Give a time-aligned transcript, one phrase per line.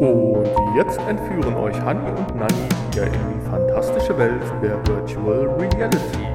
[0.00, 6.26] Und jetzt entführen euch Hanni und Nanni wieder in die fantastische Welt der Virtual Reality.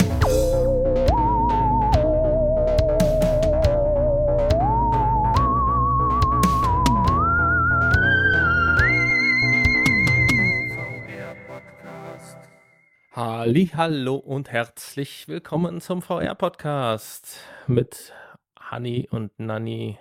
[13.13, 18.13] Halli, hallo und herzlich willkommen zum VR Podcast mit
[18.59, 19.97] Hanni und Nanni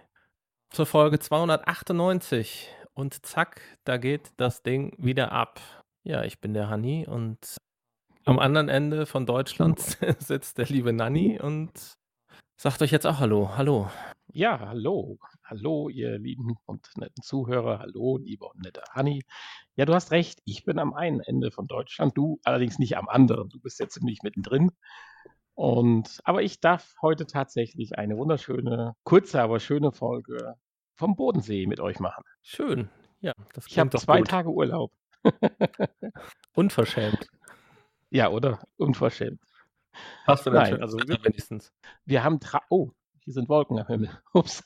[0.68, 5.60] zur Folge 298 und zack, da geht das Ding wieder ab.
[6.04, 7.56] Ja, ich bin der Hanni und
[8.24, 9.80] am anderen Ende von Deutschland
[10.18, 11.94] sitzt der liebe Nanni und
[12.56, 13.56] sagt euch jetzt auch Hallo.
[13.56, 13.90] Hallo.
[14.32, 15.18] Ja, hallo.
[15.44, 17.80] Hallo, ihr lieben und netten Zuhörer.
[17.80, 19.22] Hallo, lieber und netter Hanni.
[19.76, 20.40] Ja, du hast recht.
[20.44, 23.48] Ich bin am einen Ende von Deutschland, du allerdings nicht am anderen.
[23.50, 24.70] Du bist ja ziemlich mittendrin.
[25.54, 30.56] Und, aber ich darf heute tatsächlich eine wunderschöne, kurze, aber schöne Folge
[30.94, 32.24] vom Bodensee mit euch machen.
[32.42, 32.88] Schön.
[33.20, 34.28] Ja, das Ich habe zwei gut.
[34.28, 34.92] Tage Urlaub.
[36.54, 37.26] Unverschämt.
[38.10, 38.62] Ja, oder?
[38.76, 39.40] Unverschämt.
[40.26, 41.72] Hast du denn Nein, also wir, wenigstens.
[42.04, 42.90] Wir haben Tra oh,
[43.24, 44.10] hier sind Wolken am Himmel.
[44.34, 44.62] Ups.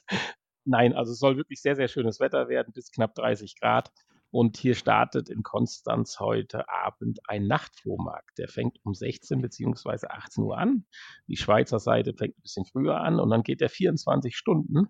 [0.64, 3.90] Nein, also es soll wirklich sehr, sehr schönes Wetter werden, bis knapp 30 Grad.
[4.30, 8.36] Und hier startet in Konstanz heute Abend ein Nachtflohmarkt.
[8.36, 10.06] Der fängt um 16 bzw.
[10.08, 10.84] 18 Uhr an.
[11.28, 14.88] Die Schweizer Seite fängt ein bisschen früher an und dann geht der 24 Stunden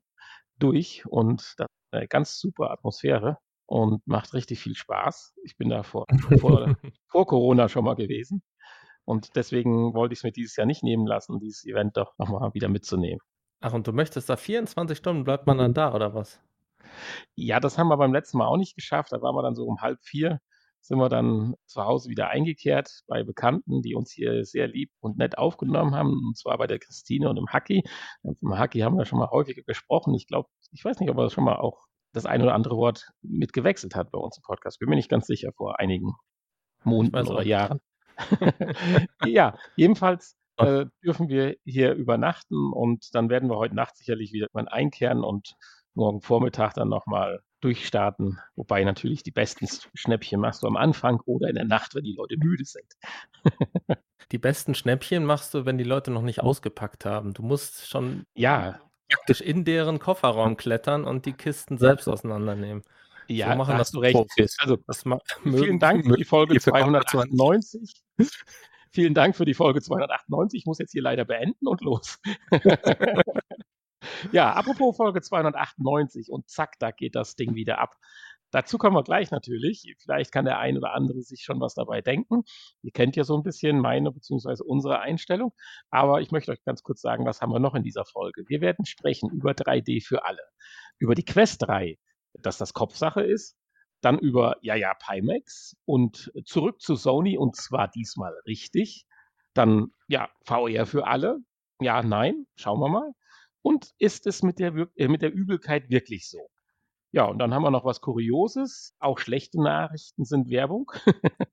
[0.58, 5.34] durch und das ist eine ganz super Atmosphäre und macht richtig viel Spaß.
[5.44, 6.06] Ich bin da vor,
[6.40, 8.42] vor, vor Corona schon mal gewesen
[9.04, 12.52] und deswegen wollte ich es mir dieses Jahr nicht nehmen lassen, dieses Event doch nochmal
[12.54, 13.20] wieder mitzunehmen.
[13.60, 16.40] Ach, und du möchtest da 24 Stunden, bleibt man dann da oder was?
[17.34, 19.12] Ja, das haben wir beim letzten Mal auch nicht geschafft.
[19.12, 20.40] Da waren wir dann so um halb vier,
[20.80, 25.18] sind wir dann zu Hause wieder eingekehrt bei Bekannten, die uns hier sehr lieb und
[25.18, 26.12] nett aufgenommen haben.
[26.28, 27.82] Und zwar bei der Christine und dem Hacki.
[28.22, 30.14] Vom Hacki haben wir schon mal häufiger gesprochen.
[30.14, 33.10] Ich glaube, ich weiß nicht, ob er schon mal auch das ein oder andere Wort
[33.22, 34.78] mit gewechselt hat bei uns im Podcast.
[34.78, 36.14] Bin mir nicht ganz sicher vor einigen
[36.84, 37.80] Monaten oder Jahren.
[39.26, 44.48] ja, jedenfalls äh, dürfen wir hier übernachten und dann werden wir heute Nacht sicherlich wieder
[44.52, 45.54] mal einkehren und
[45.94, 48.38] morgen Vormittag dann nochmal durchstarten.
[48.56, 52.14] Wobei natürlich die besten Schnäppchen machst du am Anfang oder in der Nacht, wenn die
[52.14, 52.86] Leute müde sind.
[54.32, 57.34] die besten Schnäppchen machst du, wenn die Leute noch nicht ausgepackt haben.
[57.34, 58.80] Du musst schon ja.
[59.08, 62.82] praktisch in deren Kofferraum klettern und die Kisten selbst auseinandernehmen.
[63.28, 64.14] Ja, so machen da hast du recht.
[64.14, 64.56] Profis.
[64.58, 64.78] Also,
[65.44, 68.02] vielen Dank für die Folge 298.
[68.90, 70.60] vielen Dank für die Folge 298.
[70.60, 72.18] Ich muss jetzt hier leider beenden und los.
[74.32, 77.96] ja, apropos Folge 298 und zack, da geht das Ding wieder ab.
[78.50, 79.94] Dazu kommen wir gleich natürlich.
[79.98, 82.44] Vielleicht kann der ein oder andere sich schon was dabei denken.
[82.82, 84.62] Ihr kennt ja so ein bisschen meine bzw.
[84.64, 85.52] unsere Einstellung.
[85.90, 88.44] Aber ich möchte euch ganz kurz sagen, was haben wir noch in dieser Folge?
[88.48, 90.42] Wir werden sprechen über 3D für alle.
[90.98, 91.98] Über die Quest 3,
[92.40, 93.54] dass das Kopfsache ist.
[94.00, 99.04] Dann über, ja, ja, Pimax und zurück zu Sony und zwar diesmal richtig.
[99.54, 101.38] Dann, ja, VR für alle.
[101.80, 103.12] Ja, nein, schauen wir mal.
[103.68, 106.48] Und ist es mit der, äh, mit der Übelkeit wirklich so?
[107.12, 108.94] Ja, und dann haben wir noch was Kurioses.
[108.98, 110.90] Auch schlechte Nachrichten sind Werbung.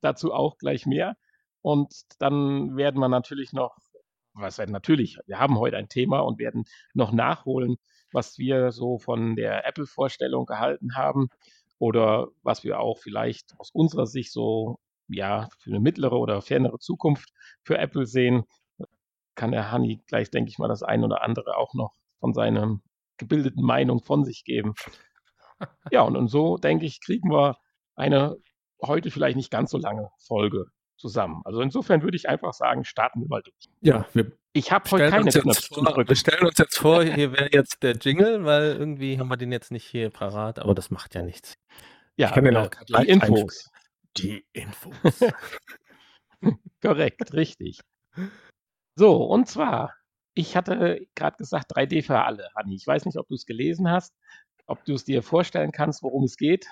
[0.00, 1.16] Dazu auch gleich mehr.
[1.60, 3.76] Und dann werden wir natürlich noch,
[4.34, 6.62] was werden natürlich, wir haben heute ein Thema und werden
[6.94, 7.74] noch nachholen,
[8.12, 11.26] was wir so von der Apple-Vorstellung gehalten haben
[11.80, 16.78] oder was wir auch vielleicht aus unserer Sicht so ja für eine mittlere oder fernere
[16.78, 17.32] Zukunft
[17.64, 18.44] für Apple sehen
[19.34, 22.80] kann der Hani gleich, denke ich mal, das ein oder andere auch noch von seiner
[23.16, 24.74] gebildeten Meinung von sich geben.
[25.90, 27.56] Ja, und, und so, denke ich, kriegen wir
[27.94, 28.36] eine
[28.82, 30.66] heute vielleicht nicht ganz so lange Folge
[30.96, 31.42] zusammen.
[31.44, 33.68] Also insofern würde ich einfach sagen, starten wir mal durch.
[33.80, 35.74] Ja, wir ich habe heute keine Knöpfe.
[36.06, 39.50] Wir stellen uns jetzt vor, hier wäre jetzt der Jingle, weil irgendwie haben wir den
[39.50, 41.54] jetzt nicht hier parat, aber das macht ja nichts.
[42.16, 43.70] Ja, ich kann den auch die Infos.
[44.18, 44.94] Die Infos.
[46.82, 47.80] Korrekt, richtig.
[48.94, 49.94] So, und zwar,
[50.34, 52.74] ich hatte gerade gesagt 3D für alle, Hanni.
[52.74, 54.14] Ich weiß nicht, ob du es gelesen hast,
[54.66, 56.66] ob du es dir vorstellen kannst, worum es geht.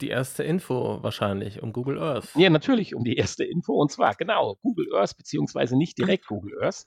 [0.00, 2.34] Die erste Info wahrscheinlich um Google Earth.
[2.34, 3.72] Ja, natürlich um die erste Info.
[3.74, 6.86] Und zwar genau Google Earth, beziehungsweise nicht direkt Google Earth,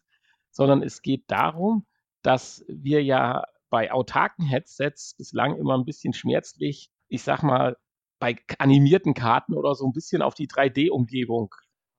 [0.51, 1.85] sondern es geht darum,
[2.21, 7.77] dass wir ja bei autarken Headsets bislang immer ein bisschen schmerzlich, ich sag mal,
[8.19, 11.53] bei animierten Karten oder so ein bisschen auf die 3D-Umgebung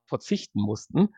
[0.07, 1.09] verzichten mussten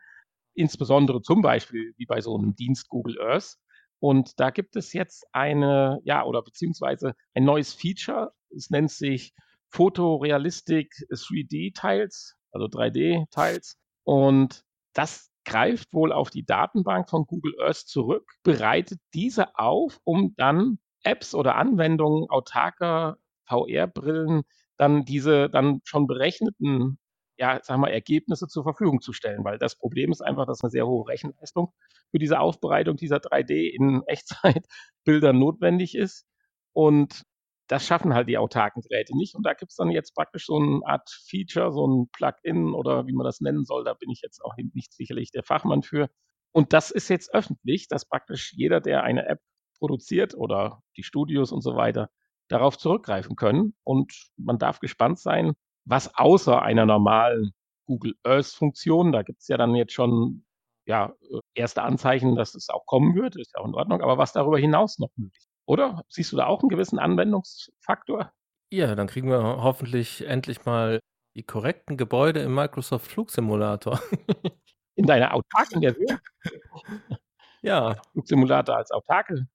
[0.55, 3.57] insbesondere zum Beispiel wie bei so einem Dienst Google Earth.
[3.99, 8.33] Und da gibt es jetzt eine, ja, oder beziehungsweise ein neues Feature.
[8.55, 9.33] Es nennt sich
[9.69, 13.77] Photorealistic 3D-Tiles, also 3D-Tiles.
[14.03, 14.63] Und
[14.93, 20.79] das greift wohl auf die Datenbank von Google Earth zurück, bereitet diese auf, um dann
[21.03, 24.43] Apps oder Anwendungen autarker VR-Brillen
[24.77, 26.97] dann diese dann schon berechneten,
[27.37, 29.43] ja, sag mal, Ergebnisse zur Verfügung zu stellen.
[29.43, 31.73] Weil das Problem ist einfach, dass eine sehr hohe Rechenleistung
[32.11, 36.25] für diese Aufbereitung dieser 3D in Echtzeitbildern notwendig ist.
[36.73, 37.23] Und
[37.67, 39.35] das schaffen halt die autarken Geräte nicht.
[39.35, 43.07] Und da gibt es dann jetzt praktisch so eine Art Feature, so ein Plugin oder
[43.07, 43.83] wie man das nennen soll.
[43.83, 46.09] Da bin ich jetzt auch nicht sicherlich der Fachmann für.
[46.51, 49.39] Und das ist jetzt öffentlich, dass praktisch jeder, der eine App
[49.79, 52.09] produziert oder die Studios und so weiter,
[52.47, 53.75] darauf zurückgreifen können.
[53.83, 55.53] Und man darf gespannt sein,
[55.85, 57.53] was außer einer normalen
[57.85, 60.45] Google Earth-Funktion, da gibt es ja dann jetzt schon
[60.85, 61.13] ja,
[61.53, 64.57] erste Anzeichen, dass es auch kommen wird, ist ja auch in Ordnung, aber was darüber
[64.57, 65.49] hinaus noch möglich ist.
[65.65, 66.03] Oder?
[66.09, 68.31] Siehst du da auch einen gewissen Anwendungsfaktor?
[68.69, 70.99] Ja, dann kriegen wir hoffentlich endlich mal
[71.35, 73.99] die korrekten Gebäude im Microsoft Flugsimulator.
[74.95, 76.19] In deiner autarken Version?
[77.61, 77.95] ja.
[78.11, 79.47] Flugsimulator als autarke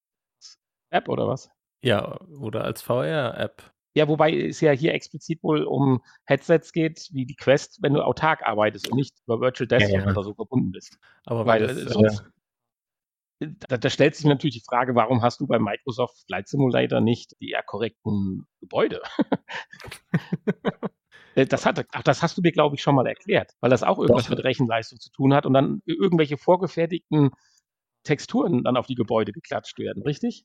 [0.90, 1.50] App oder was?
[1.82, 3.62] Ja, oder als VR-App.
[3.94, 8.04] Ja, wobei es ja hier explizit wohl um Headsets geht, wie die Quest, wenn du
[8.04, 10.10] autark arbeitest und nicht über Virtual Desktop ja, ja.
[10.10, 10.98] oder so verbunden bist.
[11.24, 12.24] Aber weil das, äh, sonst,
[13.40, 17.00] äh, da, da, stellt sich natürlich die Frage, warum hast du bei Microsoft Flight Simulator
[17.00, 19.02] nicht die eher korrekten Gebäude?
[21.34, 23.84] Äh, das, hat, ach, das hast du mir, glaube ich, schon mal erklärt, weil das
[23.84, 24.30] auch irgendwas Doch.
[24.30, 27.30] mit Rechenleistung zu tun hat und dann irgendwelche vorgefertigten
[28.02, 30.44] Texturen dann auf die Gebäude geklatscht werden, richtig?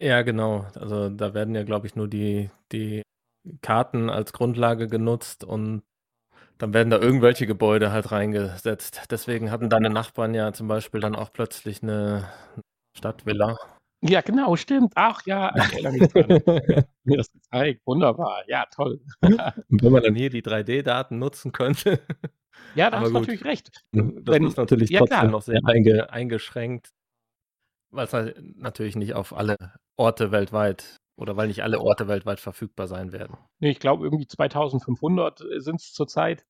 [0.00, 0.66] Ja, genau.
[0.74, 3.02] Also da werden ja, glaube ich, nur die, die
[3.60, 5.82] Karten als Grundlage genutzt und
[6.58, 9.02] dann werden da irgendwelche Gebäude halt reingesetzt.
[9.10, 12.28] Deswegen hatten deine Nachbarn ja zum Beispiel dann auch plötzlich eine
[12.96, 13.58] Stadtvilla.
[14.04, 14.92] Ja, genau, stimmt.
[14.96, 16.82] Ach ja, ich erinnere mich dran.
[17.04, 17.82] mir das gezeigt.
[17.86, 18.42] Wunderbar.
[18.48, 19.00] Ja, toll.
[19.22, 22.00] Und wenn man dann hier die 3D-Daten nutzen könnte.
[22.74, 23.70] Ja, da hast du natürlich recht.
[23.92, 25.30] Das wenn, ist natürlich ja, trotzdem klar.
[25.30, 26.90] noch sehr einge, eingeschränkt,
[27.92, 29.56] weil es halt natürlich nicht auf alle
[29.96, 33.36] Orte weltweit oder weil nicht alle Orte weltweit verfügbar sein werden.
[33.60, 36.44] Nee, ich glaube irgendwie 2500 sind es zurzeit.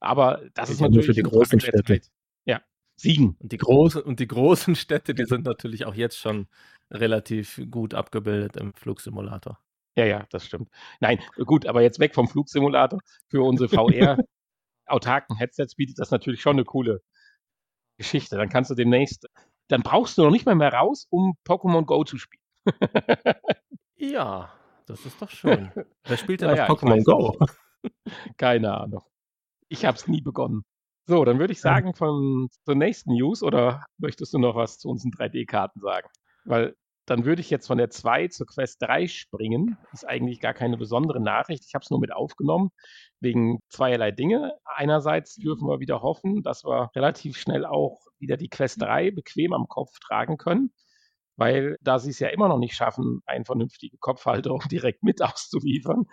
[0.00, 2.00] Aber das ich ist natürlich für die großen Städte.
[2.44, 2.60] Ja,
[2.96, 3.36] sieben.
[3.40, 6.48] Und die, große, und die großen Städte, die sind natürlich auch jetzt schon
[6.90, 9.58] relativ gut abgebildet im Flugsimulator.
[9.96, 10.70] Ja, ja, das stimmt.
[11.00, 13.00] Nein, gut, aber jetzt weg vom Flugsimulator.
[13.28, 17.02] Für unsere VR-autarken Headsets bietet das natürlich schon eine coole
[17.98, 18.36] Geschichte.
[18.36, 19.28] Dann kannst du demnächst,
[19.72, 22.42] dann brauchst du noch nicht mal mehr raus, um Pokémon Go zu spielen.
[23.96, 24.52] ja,
[24.86, 25.72] das ist doch schön.
[26.04, 27.38] Wer spielt denn naja, Pokémon Go?
[28.36, 29.02] Keine Ahnung.
[29.68, 30.62] Ich habe es nie begonnen.
[31.06, 34.88] So, dann würde ich sagen, von zur nächsten News oder möchtest du noch was zu
[34.88, 36.08] unseren 3D-Karten sagen?
[36.44, 36.76] Weil
[37.06, 39.76] dann würde ich jetzt von der 2 zur Quest 3 springen.
[39.92, 41.64] Ist eigentlich gar keine besondere Nachricht.
[41.66, 42.70] Ich habe es nur mit aufgenommen,
[43.20, 44.52] wegen zweierlei Dinge.
[44.64, 49.52] Einerseits dürfen wir wieder hoffen, dass wir relativ schnell auch wieder die Quest 3 bequem
[49.52, 50.72] am Kopf tragen können
[51.36, 56.04] weil da sie es ja immer noch nicht schaffen, eine vernünftige Kopfhalterung direkt mit auszuliefern,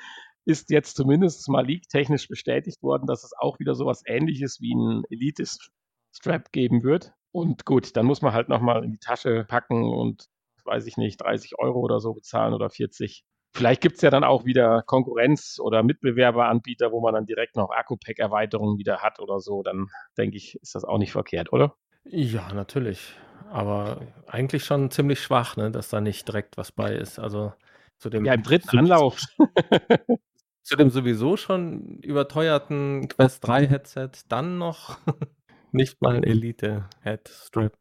[0.45, 5.03] ist jetzt zumindest mal leak-technisch bestätigt worden, dass es auch wieder sowas ähnliches wie ein
[5.09, 7.13] Elite-Strap geben wird.
[7.31, 10.25] Und gut, dann muss man halt nochmal in die Tasche packen und,
[10.69, 13.25] weiß ich nicht, 30 Euro oder so bezahlen oder 40.
[13.55, 17.71] Vielleicht gibt es ja dann auch wieder Konkurrenz- oder Mitbewerberanbieter, wo man dann direkt noch
[17.71, 19.63] Akku-Pack-Erweiterungen wieder hat oder so.
[19.63, 19.87] Dann
[20.17, 21.75] denke ich, ist das auch nicht verkehrt, oder?
[22.05, 23.15] Ja, natürlich.
[23.51, 27.17] Aber eigentlich schon ziemlich schwach, ne, dass da nicht direkt was bei ist.
[27.19, 27.53] Also
[27.97, 29.19] zu dem Ja, im dritten Anlauf.
[30.63, 34.99] zu dem sowieso schon überteuerten Quest 3 Headset dann noch
[35.71, 37.73] nicht mal ein Elite Headstrap.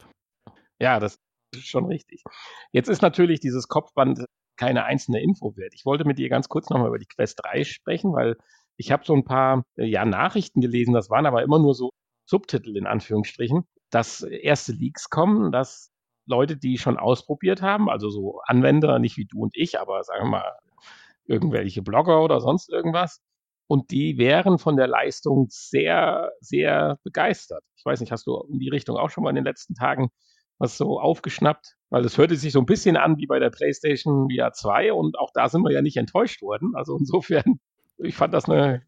[0.81, 1.19] Ja, das
[1.57, 2.23] schon richtig.
[2.73, 4.25] Jetzt ist natürlich dieses Kopfband
[4.57, 5.73] keine einzelne Info wert.
[5.75, 8.37] Ich wollte mit dir ganz kurz nochmal über die Quest 3 sprechen, weil
[8.77, 11.91] ich habe so ein paar ja, Nachrichten gelesen, das waren aber immer nur so
[12.27, 15.91] Subtitel in Anführungsstrichen dass erste Leaks kommen, dass
[16.27, 20.27] Leute, die schon ausprobiert haben, also so Anwender, nicht wie du und ich, aber sagen
[20.27, 20.59] wir mal
[21.25, 23.21] irgendwelche Blogger oder sonst irgendwas,
[23.67, 27.63] und die wären von der Leistung sehr, sehr begeistert.
[27.77, 30.09] Ich weiß nicht, hast du in die Richtung auch schon mal in den letzten Tagen
[30.59, 31.77] was so aufgeschnappt?
[31.91, 35.19] Weil es hörte sich so ein bisschen an wie bei der PlayStation VR 2 und
[35.19, 36.73] auch da sind wir ja nicht enttäuscht worden.
[36.75, 37.61] Also insofern,
[37.99, 38.83] ich fand das eine,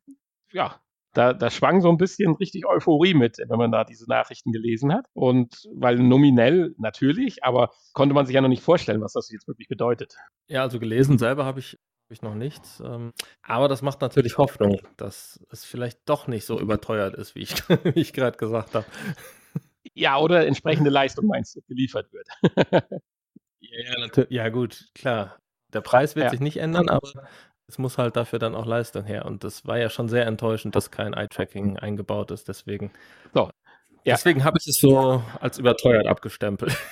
[0.52, 0.80] ja,
[1.12, 4.92] da, da schwang so ein bisschen richtig Euphorie mit, wenn man da diese Nachrichten gelesen
[4.92, 5.06] hat.
[5.12, 9.48] Und weil nominell natürlich, aber konnte man sich ja noch nicht vorstellen, was das jetzt
[9.48, 10.16] wirklich bedeutet.
[10.46, 11.78] Ja, also gelesen selber habe ich,
[12.10, 12.80] ich noch nichts.
[12.84, 13.12] Ähm,
[13.42, 17.54] aber das macht natürlich Hoffnung, dass es vielleicht doch nicht so überteuert ist, wie ich,
[17.94, 18.86] ich gerade gesagt habe.
[19.94, 22.28] Ja, oder entsprechende Leistung meinst du, geliefert wird.
[23.60, 25.38] ja, ja, gut, klar.
[25.72, 26.30] Der Preis wird ja.
[26.30, 27.08] sich nicht ändern, aber
[27.70, 29.24] es muss halt dafür dann auch Leistung her.
[29.24, 32.48] Und das war ja schon sehr enttäuschend, dass kein Eye-Tracking eingebaut ist.
[32.48, 32.90] Deswegen,
[33.32, 33.50] so.
[34.04, 34.14] ja.
[34.14, 36.76] deswegen habe ich es so als überteuert abgestempelt.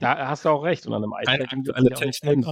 [0.00, 0.84] Da hast du auch recht.
[0.84, 2.44] Und an einem Eye-Tracking nichts Technik.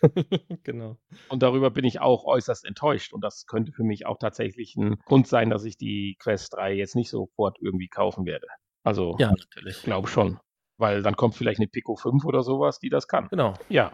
[0.64, 0.96] genau.
[1.28, 3.12] Und darüber bin ich auch äußerst enttäuscht.
[3.12, 6.72] Und das könnte für mich auch tatsächlich ein Grund sein, dass ich die Quest 3
[6.72, 8.46] jetzt nicht sofort irgendwie kaufen werde.
[8.82, 9.82] Also, Ja, ich natürlich.
[9.82, 10.38] glaube schon.
[10.78, 13.28] Weil dann kommt vielleicht eine Pico 5 oder sowas, die das kann.
[13.28, 13.54] Genau.
[13.68, 13.92] Ja.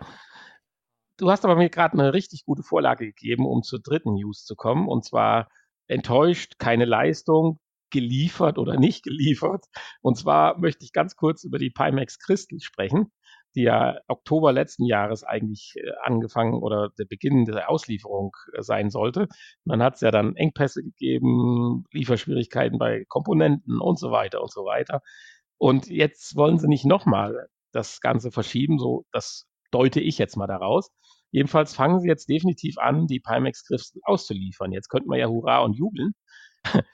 [1.19, 4.55] Du hast aber mir gerade eine richtig gute Vorlage gegeben, um zur dritten News zu
[4.55, 4.87] kommen.
[4.87, 5.49] Und zwar
[5.89, 7.59] enttäuscht, keine Leistung,
[7.91, 9.65] geliefert oder nicht geliefert.
[10.03, 13.11] Und zwar möchte ich ganz kurz über die Pimax Crystal sprechen,
[13.57, 18.91] die ja Oktober letzten Jahres eigentlich äh, angefangen oder der Beginn der Auslieferung äh, sein
[18.91, 19.29] sollte.
[19.65, 24.65] Dann hat es ja dann Engpässe gegeben, Lieferschwierigkeiten bei Komponenten und so weiter und so
[24.65, 25.01] weiter.
[25.59, 30.47] Und jetzt wollen sie nicht nochmal das Ganze verschieben, so das deute ich jetzt mal
[30.47, 30.91] daraus.
[31.31, 34.73] Jedenfalls fangen sie jetzt definitiv an, die Pimax Crystal auszuliefern.
[34.73, 36.13] Jetzt könnte man ja Hurra und jubeln.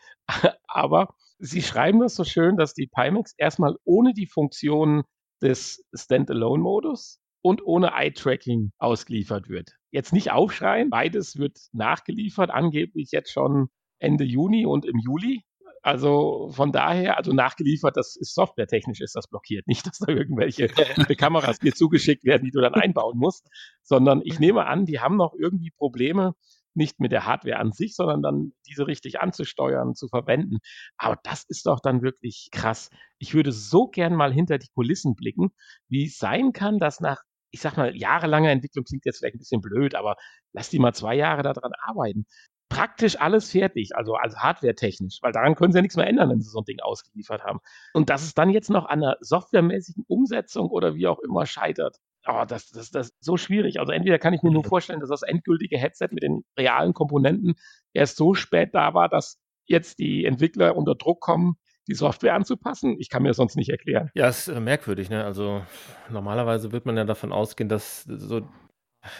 [0.66, 5.02] Aber sie schreiben das so schön, dass die Pimax erstmal ohne die Funktion
[5.42, 9.72] des Standalone-Modus und ohne Eye-Tracking ausgeliefert wird.
[9.90, 13.68] Jetzt nicht aufschreien, beides wird nachgeliefert, angeblich jetzt schon
[13.99, 15.42] Ende Juni und im Juli.
[15.82, 19.66] Also von daher, also nachgeliefert, das ist softwaretechnisch ist das blockiert.
[19.66, 20.68] Nicht, dass da irgendwelche
[21.18, 23.49] Kameras dir zugeschickt werden, die du dann einbauen musst,
[23.82, 26.34] sondern ich nehme an, die haben noch irgendwie Probleme,
[26.75, 30.59] nicht mit der Hardware an sich, sondern dann diese richtig anzusteuern, zu verwenden.
[30.97, 32.91] Aber das ist doch dann wirklich krass.
[33.19, 35.50] Ich würde so gern mal hinter die Kulissen blicken,
[35.88, 39.38] wie es sein kann, dass nach, ich sag mal, jahrelanger Entwicklung klingt jetzt vielleicht ein
[39.38, 40.17] bisschen blöd, aber
[40.52, 42.26] lass die mal zwei Jahre daran arbeiten.
[42.69, 46.41] Praktisch alles fertig, also, also hardware-technisch, weil daran können sie ja nichts mehr ändern, wenn
[46.41, 47.61] sie so ein Ding ausgeliefert haben.
[47.93, 51.99] Und dass es dann jetzt noch an einer softwaremäßigen Umsetzung oder wie auch immer scheitert,
[52.26, 53.81] oh, das, das, das ist so schwierig.
[53.81, 57.55] Also entweder kann ich mir nur vorstellen, dass das endgültige Headset mit den realen Komponenten
[57.93, 61.57] erst so spät da war, dass jetzt die Entwickler unter Druck kommen,
[61.88, 62.97] die Software anzupassen.
[62.99, 64.11] Ich kann mir das sonst nicht erklären.
[64.14, 65.25] Ja, ist äh, merkwürdig, ne?
[65.25, 65.64] Also
[66.11, 68.43] normalerweise wird man ja davon ausgehen, dass so,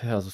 [0.03, 0.31] ja, so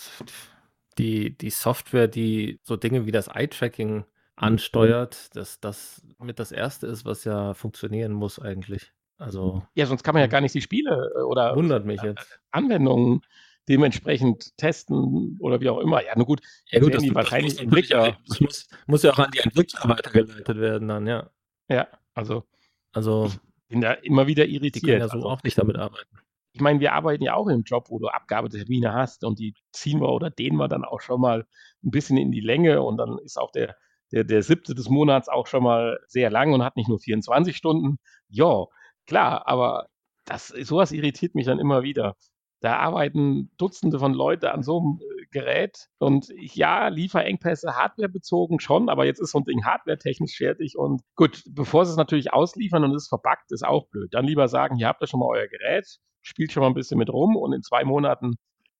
[0.98, 4.04] die, die Software, die so Dinge wie das Eye-Tracking
[4.36, 8.92] ansteuert, dass das mit das Erste ist, was ja funktionieren muss eigentlich.
[9.18, 12.40] Also Ja, sonst kann man ja gar nicht die Spiele äh, oder wundert mich jetzt.
[12.50, 13.20] Anwendungen
[13.68, 16.02] dementsprechend testen oder wie auch immer.
[16.04, 18.16] Ja, nur gut, Ja gut, das, die das wahrscheinlich muss Entwickler.
[18.26, 21.30] das muss, muss ja auch an die Entwickler weitergeleitet werden dann, ja.
[21.68, 22.44] Ja, also
[22.92, 23.30] Also
[23.68, 25.00] bin da immer wieder die können irritiert.
[25.00, 26.08] ja so Also, auch nicht damit arbeiten.
[26.54, 30.00] ich meine, wir arbeiten ja auch im Job, wo du Abgabetermine hast und die ziehen
[30.00, 31.44] wir oder dehnen wir dann auch schon mal
[31.84, 33.76] ein bisschen in die Länge und dann ist auch der,
[34.12, 37.54] der, der siebte des Monats auch schon mal sehr lang und hat nicht nur 24
[37.54, 37.98] Stunden.
[38.30, 38.64] Ja,
[39.08, 39.88] klar, aber
[40.24, 42.14] das, sowas irritiert mich dann immer wieder.
[42.60, 48.60] Da arbeiten Dutzende von Leute an so einem äh, Gerät und ich, ja, Lieferengpässe hardwarebezogen
[48.60, 52.32] schon, aber jetzt ist so ein Ding hardwaretechnisch fertig und gut, bevor sie es natürlich
[52.32, 54.12] ausliefern und es ist verbuggt, ist auch blöd.
[54.12, 55.86] Dann lieber sagen, hier habt ihr schon mal euer Gerät,
[56.22, 58.36] spielt schon mal ein bisschen mit rum und in zwei Monaten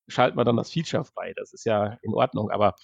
[0.09, 1.33] schalten wir dann das Feature frei.
[1.37, 2.75] Das ist ja in Ordnung, aber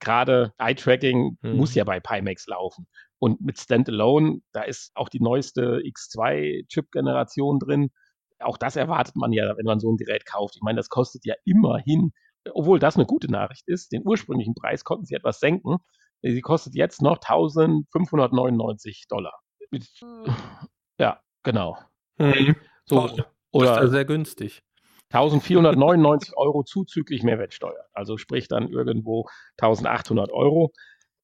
[0.00, 1.56] gerade Eye-Tracking Mhm.
[1.56, 2.86] muss ja bei Pimax laufen.
[3.18, 7.90] Und mit Standalone, da ist auch die neueste X2-Chip-Generation drin.
[8.38, 10.56] Auch das erwartet man ja, wenn man so ein Gerät kauft.
[10.56, 12.12] Ich meine, das kostet ja immerhin,
[12.52, 15.78] obwohl das eine gute Nachricht ist, den ursprünglichen Preis konnten sie etwas senken.
[16.22, 19.40] Sie kostet jetzt noch 1599 Dollar.
[19.70, 19.88] Mit,
[20.98, 21.78] ja, genau.
[22.18, 22.56] Mhm.
[22.86, 23.08] So, Toll.
[23.08, 24.62] Das ist ja oder sehr günstig.
[25.10, 27.86] 1499 Euro zuzüglich Mehrwertsteuer.
[27.92, 29.26] Also sprich dann irgendwo
[29.60, 30.72] 1800 Euro.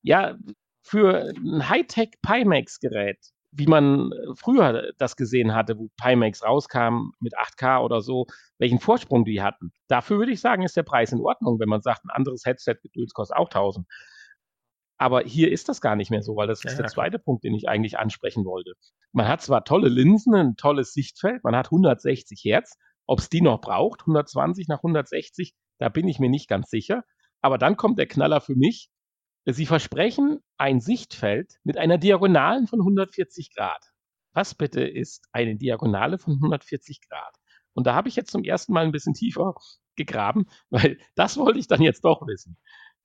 [0.02, 0.36] Ja,
[0.84, 3.18] für ein Hightech Pimax-Gerät,
[3.52, 8.26] wie man äh, früher das gesehen hatte, wo Pimax rauskam mit 8K oder so,
[8.58, 9.72] welchen Vorsprung die hatten.
[9.88, 13.14] Dafür würde ich sagen, ist der Preis in Ordnung, wenn man sagt, ein anderes Headset-Gedöns
[13.14, 13.86] kostet auch 1000.
[14.98, 16.92] Aber hier ist das gar nicht mehr so, weil das ist ja, der klar.
[16.92, 18.74] zweite Punkt, den ich eigentlich ansprechen wollte.
[19.12, 22.76] Man hat zwar tolle Linsen, ein tolles Sichtfeld, man hat 160 Hertz.
[23.06, 27.04] Ob es die noch braucht, 120 nach 160, da bin ich mir nicht ganz sicher.
[27.40, 28.88] Aber dann kommt der Knaller für mich.
[29.46, 33.92] Sie versprechen ein Sichtfeld mit einer Diagonalen von 140 Grad.
[34.32, 37.36] Was bitte ist eine Diagonale von 140 Grad?
[37.74, 39.54] Und da habe ich jetzt zum ersten Mal ein bisschen tiefer
[39.96, 42.56] gegraben, weil das wollte ich dann jetzt doch wissen.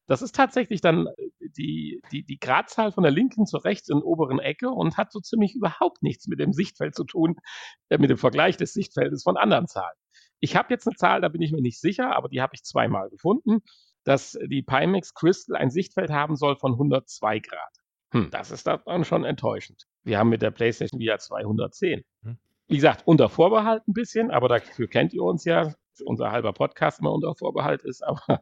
[0.08, 4.40] Das ist tatsächlich dann äh, die, die, die Gradzahl von der linken zur der oberen
[4.40, 7.36] Ecke und hat so ziemlich überhaupt nichts mit dem Sichtfeld zu tun,
[7.90, 9.96] äh, mit dem Vergleich des Sichtfeldes von anderen Zahlen.
[10.40, 12.64] Ich habe jetzt eine Zahl, da bin ich mir nicht sicher, aber die habe ich
[12.64, 13.60] zweimal gefunden,
[14.04, 17.80] dass die Pimax Crystal ein Sichtfeld haben soll von 102 Grad.
[18.12, 19.86] Hm, das ist dann schon enttäuschend.
[20.04, 22.04] Wir haben mit der PlayStation VR 210.
[22.24, 22.38] Hm.
[22.68, 25.74] Wie gesagt, unter Vorbehalt ein bisschen, aber dafür kennt ihr uns ja,
[26.06, 28.42] unser halber Podcast immer unter Vorbehalt ist, aber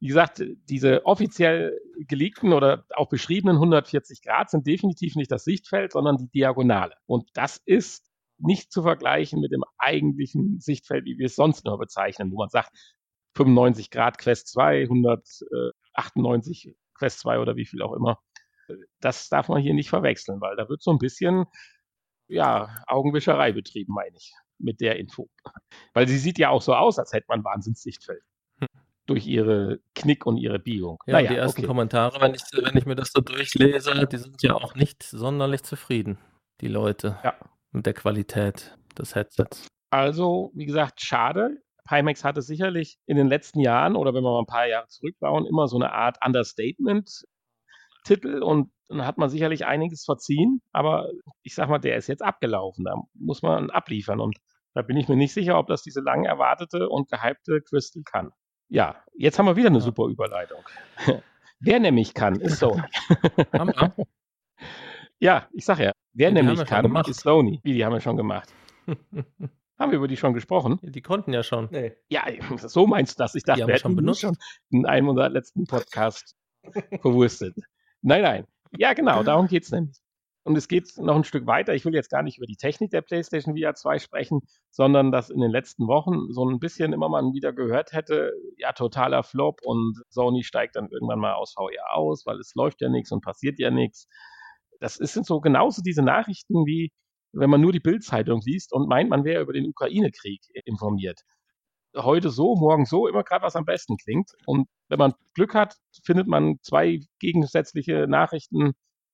[0.00, 1.78] wie gesagt, diese offiziell
[2.08, 6.94] geleakten oder auch beschriebenen 140 Grad sind definitiv nicht das Sichtfeld, sondern die Diagonale.
[7.04, 11.78] Und das ist nicht zu vergleichen mit dem eigentlichen Sichtfeld, wie wir es sonst nur
[11.78, 12.70] bezeichnen, wo man sagt,
[13.36, 18.18] 95 Grad Quest 2, 198 Quest 2 oder wie viel auch immer.
[19.00, 21.46] Das darf man hier nicht verwechseln, weil da wird so ein bisschen,
[22.28, 25.28] ja, Augenwischerei betrieben, meine ich, mit der Info.
[25.94, 28.22] Weil sie sieht ja auch so aus, als hätte man Wahnsinnssichtfeld.
[28.58, 28.68] Hm.
[29.06, 30.98] Durch ihre Knick und ihre Biegung.
[31.06, 31.66] Ja, naja, die ersten okay.
[31.66, 35.64] Kommentare, wenn ich, wenn ich mir das so durchlese, die sind ja auch nicht sonderlich
[35.64, 36.18] zufrieden,
[36.60, 37.34] die Leute, ja.
[37.72, 39.66] mit der Qualität des Headsets.
[39.90, 41.60] Also, wie gesagt, schade.
[41.84, 45.46] Pimax hatte sicherlich in den letzten Jahren oder wenn wir mal ein paar Jahre zurückbauen,
[45.46, 51.08] immer so eine Art Understatement-Titel und dann hat man sicherlich einiges verziehen, aber
[51.42, 52.84] ich sag mal, der ist jetzt abgelaufen.
[52.84, 54.38] Da muss man abliefern und
[54.74, 58.32] da bin ich mir nicht sicher, ob das diese lang erwartete und gehypte Crystal kann.
[58.68, 60.62] Ja, jetzt haben wir wieder eine super Überleitung.
[61.60, 62.82] wer nämlich kann, ist Sony.
[65.18, 67.60] ja, ich sag ja, wer die nämlich kann, ist Sony.
[67.62, 68.52] Wie, die haben wir schon gemacht.
[69.80, 70.78] Haben wir über die schon gesprochen?
[70.82, 71.68] Die konnten ja schon.
[71.70, 71.96] Nee.
[72.10, 72.24] Ja,
[72.58, 73.34] so meinst du das?
[73.34, 74.20] Ich dachte, wir hätten schon benutzt.
[74.20, 74.36] Schon
[74.68, 76.36] in einem unserer letzten Podcasts
[77.00, 77.56] verwurstet.
[78.02, 78.46] Nein, nein.
[78.76, 79.96] Ja, genau, darum geht es nämlich.
[80.42, 81.74] Und es geht noch ein Stück weiter.
[81.74, 85.30] Ich will jetzt gar nicht über die Technik der PlayStation VR 2 sprechen, sondern dass
[85.30, 89.60] in den letzten Wochen so ein bisschen immer mal wieder gehört hätte, ja, totaler Flop
[89.62, 93.22] und Sony steigt dann irgendwann mal aus VR aus, weil es läuft ja nichts und
[93.22, 94.08] passiert ja nichts.
[94.78, 96.90] Das sind so genauso diese Nachrichten wie,
[97.32, 101.20] wenn man nur die Bildzeitung liest und meint, man wäre über den Ukraine-Krieg informiert.
[101.96, 104.30] Heute so, morgen so, immer gerade was am besten klingt.
[104.46, 108.72] Und wenn man Glück hat, findet man zwei gegensätzliche Nachrichten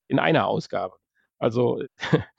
[0.08, 0.94] in einer Ausgabe.
[1.38, 1.82] Also,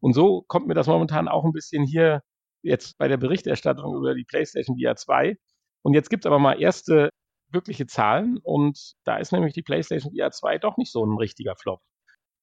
[0.00, 2.22] und so kommt mir das momentan auch ein bisschen hier
[2.62, 5.36] jetzt bei der Berichterstattung über die PlayStation VR 2.
[5.82, 7.10] Und jetzt gibt es aber mal erste
[7.50, 11.56] wirkliche Zahlen und da ist nämlich die PlayStation VR 2 doch nicht so ein richtiger
[11.56, 11.80] Flop,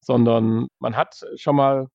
[0.00, 1.88] sondern man hat schon mal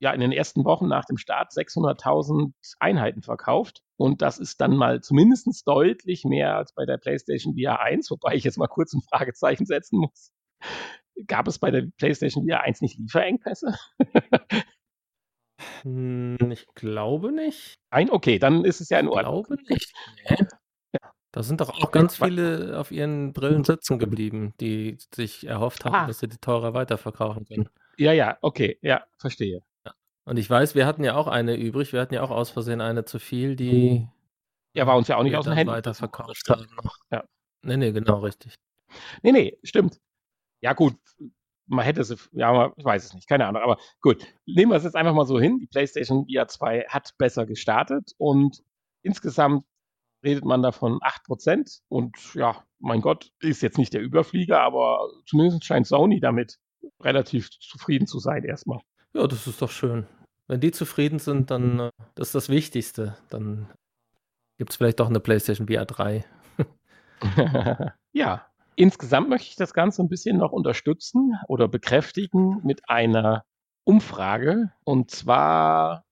[0.00, 3.82] ja in den ersten Wochen nach dem Start 600.000 Einheiten verkauft.
[3.96, 8.34] Und das ist dann mal zumindest deutlich mehr als bei der PlayStation VR 1, wobei
[8.34, 10.32] ich jetzt mal kurz ein Fragezeichen setzen muss.
[11.26, 13.76] Gab es bei der PlayStation VR 1 nicht Lieferengpässe?
[15.82, 17.78] Hm, ich glaube nicht.
[17.90, 19.46] Nein, okay, dann ist es ja in Ordnung.
[19.50, 19.94] Ich glaube nicht.
[20.30, 20.46] Nee.
[21.32, 25.94] Da sind doch auch ganz viele auf ihren Brillen sitzen geblieben, die sich erhofft haben,
[25.94, 26.06] ah.
[26.06, 27.68] dass sie die teurer weiterverkaufen können.
[27.98, 29.62] Ja, ja, okay, ja, verstehe.
[30.24, 31.92] Und ich weiß, wir hatten ja auch eine übrig.
[31.92, 34.06] Wir hatten ja auch aus Versehen eine zu viel, die
[34.74, 36.66] ja, war uns ja auch nicht aus den Händen weiterverkauft haben.
[37.10, 37.24] Ja.
[37.62, 38.54] Nee, nee, genau, richtig.
[39.22, 39.98] Nee, nee, stimmt.
[40.62, 40.96] Ja, gut.
[41.66, 43.62] Man hätte es, ja, ich weiß es nicht, keine Ahnung.
[43.62, 45.58] Aber gut, nehmen wir es jetzt einfach mal so hin.
[45.60, 48.62] Die PlayStation VR 2 hat besser gestartet und
[49.02, 49.64] insgesamt
[50.24, 51.82] redet man davon 8%.
[51.88, 56.58] Und ja, mein Gott, ist jetzt nicht der Überflieger, aber zumindest scheint Sony damit
[57.00, 58.80] relativ zufrieden zu sein erstmal.
[59.12, 60.06] Ja, das ist doch schön.
[60.46, 63.16] Wenn die zufrieden sind, dann äh, das ist das Wichtigste.
[63.28, 63.68] Dann
[64.58, 66.24] gibt es vielleicht doch eine PlayStation VR 3.
[68.12, 68.46] ja,
[68.76, 73.44] insgesamt möchte ich das Ganze ein bisschen noch unterstützen oder bekräftigen mit einer
[73.84, 74.72] Umfrage.
[74.84, 76.04] Und zwar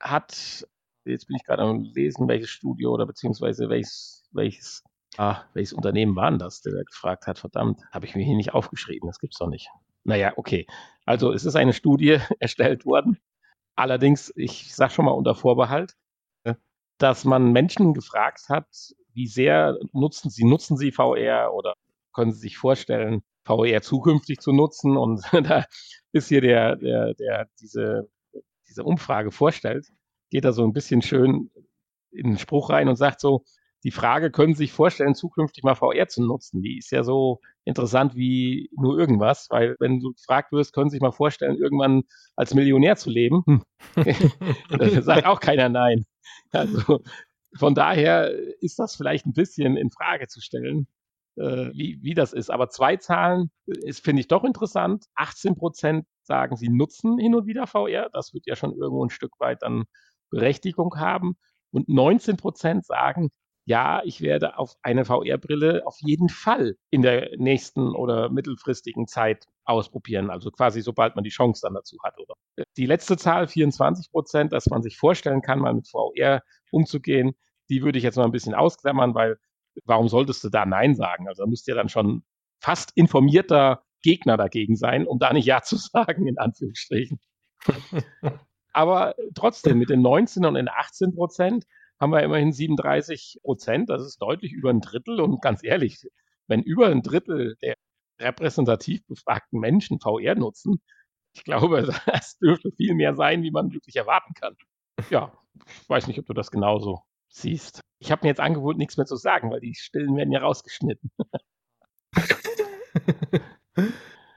[0.00, 0.66] hat,
[1.04, 4.82] jetzt bin ich gerade am Lesen, welches Studio oder beziehungsweise welches, welches,
[5.16, 7.38] ah, welches Unternehmen war denn das, der da gefragt hat?
[7.38, 9.68] Verdammt, habe ich mir hier nicht aufgeschrieben, das gibt's doch nicht.
[10.08, 10.66] Naja, okay.
[11.06, 13.18] Also es ist eine Studie erstellt worden
[13.78, 15.94] Allerdings, ich sage schon mal unter Vorbehalt,
[16.98, 18.66] dass man Menschen gefragt hat,
[19.14, 21.74] wie sehr nutzen sie, nutzen sie VR oder
[22.12, 24.96] können sie sich vorstellen, VR zukünftig zu nutzen?
[24.96, 25.64] Und da
[26.10, 28.10] ist hier der, der, der diese,
[28.68, 29.86] diese Umfrage vorstellt,
[30.30, 31.48] geht da so ein bisschen schön
[32.10, 33.44] in den Spruch rein und sagt so,
[33.84, 36.62] die Frage, können Sie sich vorstellen, zukünftig mal VR zu nutzen?
[36.62, 40.94] Die ist ja so interessant wie nur irgendwas, weil wenn du gefragt wirst, können Sie
[40.94, 42.02] sich mal vorstellen, irgendwann
[42.34, 43.62] als Millionär zu leben, hm.
[45.02, 46.04] sagt auch keiner nein.
[46.50, 47.00] Also
[47.56, 50.88] von daher ist das vielleicht ein bisschen in Frage zu stellen,
[51.36, 52.50] äh, wie, wie das ist.
[52.50, 55.04] Aber zwei Zahlen ist, finde ich doch interessant.
[55.14, 58.10] 18 Prozent sagen, sie nutzen hin und wieder VR.
[58.12, 59.84] Das wird ja schon irgendwo ein Stück weit dann
[60.30, 61.36] Berechtigung haben.
[61.70, 63.30] Und 19 Prozent sagen,
[63.68, 69.44] ja, ich werde auf eine VR-Brille auf jeden Fall in der nächsten oder mittelfristigen Zeit
[69.64, 70.30] ausprobieren.
[70.30, 72.18] Also quasi sobald man die Chance dann dazu hat.
[72.18, 72.32] Oder?
[72.78, 77.34] Die letzte Zahl, 24 Prozent, dass man sich vorstellen kann, mal mit VR umzugehen,
[77.68, 79.36] die würde ich jetzt mal ein bisschen ausklammern, weil
[79.84, 81.28] warum solltest du da Nein sagen?
[81.28, 82.22] Also da müsst ihr dann schon
[82.60, 87.20] fast informierter Gegner dagegen sein, um da nicht Ja zu sagen, in Anführungsstrichen.
[88.72, 91.66] Aber trotzdem, mit den 19 und den 18 Prozent
[92.00, 93.90] haben wir immerhin 37 Prozent.
[93.90, 95.20] Das ist deutlich über ein Drittel.
[95.20, 96.06] Und ganz ehrlich,
[96.46, 97.74] wenn über ein Drittel der
[98.20, 100.80] repräsentativ befragten Menschen VR nutzen,
[101.34, 104.56] Ich glaube, das dürfte viel mehr sein, wie man wirklich erwarten kann.
[105.10, 105.32] Ja,
[105.82, 107.80] ich weiß nicht, ob du das genauso siehst.
[108.00, 111.10] Ich habe mir jetzt angewöhnt, nichts mehr zu sagen, weil die Stillen werden ja rausgeschnitten.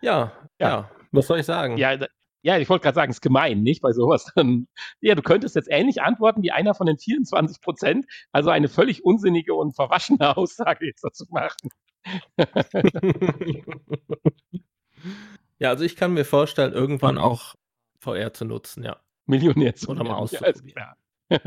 [0.02, 1.78] ja, ja, ja, was soll ich sagen?
[1.78, 1.97] Ja,
[2.44, 3.82] ja, ich wollte gerade sagen, es ist gemein, nicht?
[3.82, 4.68] Bei sowas dann.
[5.00, 9.06] Ja, du könntest jetzt ähnlich antworten wie einer von den 24 Prozent, also eine völlig
[9.06, 11.70] unsinnige und verwaschene Aussage jetzt dazu machen.
[15.60, 17.56] ja, also ich kann mir vorstellen, irgendwann auch
[18.00, 18.98] VR zu nutzen, ja.
[19.28, 20.74] Millionär zu Oder mal auszuprobieren.
[20.76, 20.96] Ja,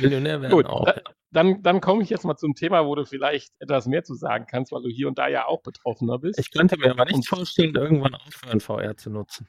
[0.00, 0.84] Millionär werden Gut, auch.
[0.84, 1.00] Da,
[1.32, 4.46] dann, dann komme ich jetzt mal zum Thema, wo du vielleicht etwas mehr zu sagen
[4.48, 6.38] kannst, weil du hier und da ja auch Betroffener bist.
[6.38, 9.48] Ich könnte mir aber nicht vorstellen, irgendwann aufhören, VR zu nutzen.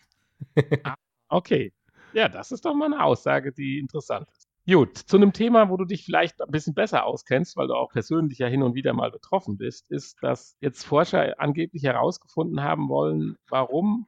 [0.83, 0.95] ah,
[1.27, 1.73] okay.
[2.13, 4.47] Ja, das ist doch mal eine Aussage, die interessant ist.
[4.65, 7.91] Gut, zu einem Thema, wo du dich vielleicht ein bisschen besser auskennst, weil du auch
[7.91, 12.87] persönlich ja hin und wieder mal betroffen bist, ist, dass jetzt Forscher angeblich herausgefunden haben
[12.87, 14.07] wollen, warum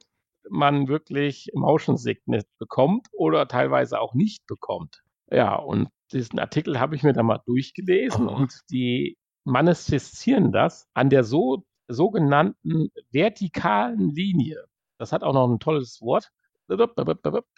[0.49, 5.03] man wirklich Motion Sickness bekommt oder teilweise auch nicht bekommt.
[5.29, 11.10] Ja, und diesen Artikel habe ich mir da mal durchgelesen und die manifestieren das an
[11.10, 14.65] der so, sogenannten vertikalen Linie.
[14.97, 16.32] Das hat auch noch ein tolles Wort.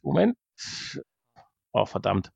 [0.03, 0.37] Moment.
[1.71, 2.31] Oh, verdammt.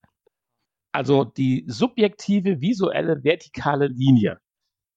[0.93, 4.39] Also die subjektive visuelle vertikale Linie.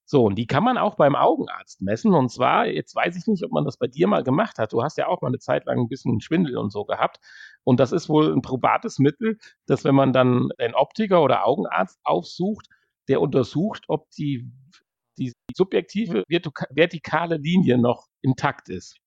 [0.07, 2.15] So, und die kann man auch beim Augenarzt messen.
[2.15, 4.73] Und zwar, jetzt weiß ich nicht, ob man das bei dir mal gemacht hat.
[4.73, 7.21] Du hast ja auch mal eine Zeit lang ein bisschen Schwindel und so gehabt.
[7.65, 11.99] Und das ist wohl ein probates Mittel, dass wenn man dann einen Optiker oder Augenarzt
[12.05, 12.69] aufsucht,
[13.09, 14.51] der untersucht, ob die,
[15.19, 18.99] die subjektive vertikale Linie noch intakt ist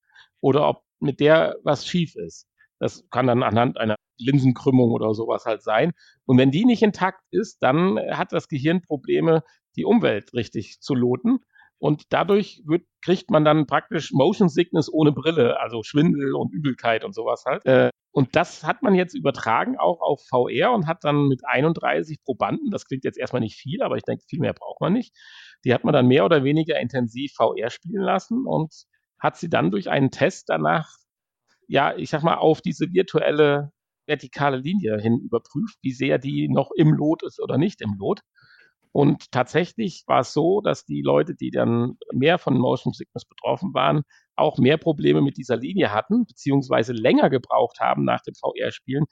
[0.42, 2.48] oder ob mit der was schief ist.
[2.80, 5.94] Das kann dann anhand einer Linsenkrümmung oder sowas halt sein.
[6.26, 9.44] Und wenn die nicht intakt ist, dann hat das Gehirn Probleme,
[9.78, 11.40] die Umwelt richtig zu loten.
[11.80, 17.04] Und dadurch wird, kriegt man dann praktisch Motion Sickness ohne Brille, also Schwindel und Übelkeit
[17.04, 17.66] und sowas halt.
[17.66, 22.24] Äh, und das hat man jetzt übertragen auch auf VR und hat dann mit 31
[22.24, 25.16] Probanden, das klingt jetzt erstmal nicht viel, aber ich denke, viel mehr braucht man nicht.
[25.64, 28.74] Die hat man dann mehr oder weniger intensiv VR spielen lassen und
[29.20, 30.96] hat sie dann durch einen Test danach,
[31.68, 33.72] ja, ich sag mal, auf diese virtuelle
[34.08, 38.22] vertikale Linie hin überprüft, wie sehr die noch im Lot ist oder nicht im Lot.
[38.92, 43.74] Und tatsächlich war es so, dass die Leute, die dann mehr von Motion Sickness betroffen
[43.74, 44.04] waren,
[44.36, 49.06] auch mehr Probleme mit dieser Linie hatten, beziehungsweise länger gebraucht haben nach dem VR-Spielen,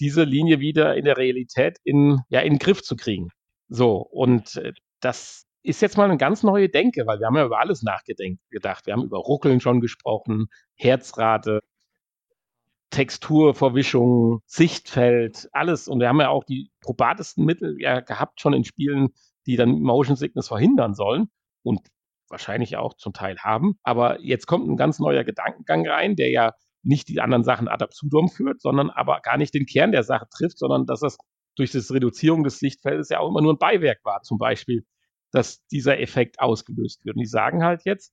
[0.00, 3.28] diese Linie wieder in der Realität in, ja, in den Griff zu kriegen.
[3.68, 7.46] So, und äh, das ist jetzt mal eine ganz neue Denke, weil wir haben ja
[7.46, 8.86] über alles nachgedacht.
[8.86, 11.60] Wir haben über Ruckeln schon gesprochen, Herzrate,
[12.92, 15.88] Texturverwischung, Sichtfeld, alles.
[15.88, 19.08] Und wir haben ja auch die probatesten Mittel ja gehabt schon in Spielen,
[19.46, 21.28] die dann Motion Sickness verhindern sollen
[21.62, 21.80] und
[22.28, 23.74] wahrscheinlich auch zum Teil haben.
[23.82, 26.52] Aber jetzt kommt ein ganz neuer Gedankengang rein, der ja
[26.82, 30.26] nicht die anderen Sachen ad absurdum führt, sondern aber gar nicht den Kern der Sache
[30.30, 31.16] trifft, sondern dass das
[31.56, 34.84] durch das Reduzierung des Sichtfeldes ja auch immer nur ein Beiwerk war, zum Beispiel,
[35.30, 37.16] dass dieser Effekt ausgelöst wird.
[37.16, 38.12] Und die sagen halt jetzt,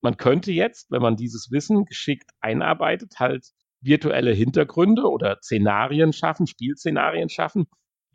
[0.00, 3.46] man könnte jetzt, wenn man dieses Wissen geschickt einarbeitet, halt
[3.84, 7.66] virtuelle Hintergründe oder Szenarien schaffen, Spielszenarien schaffen,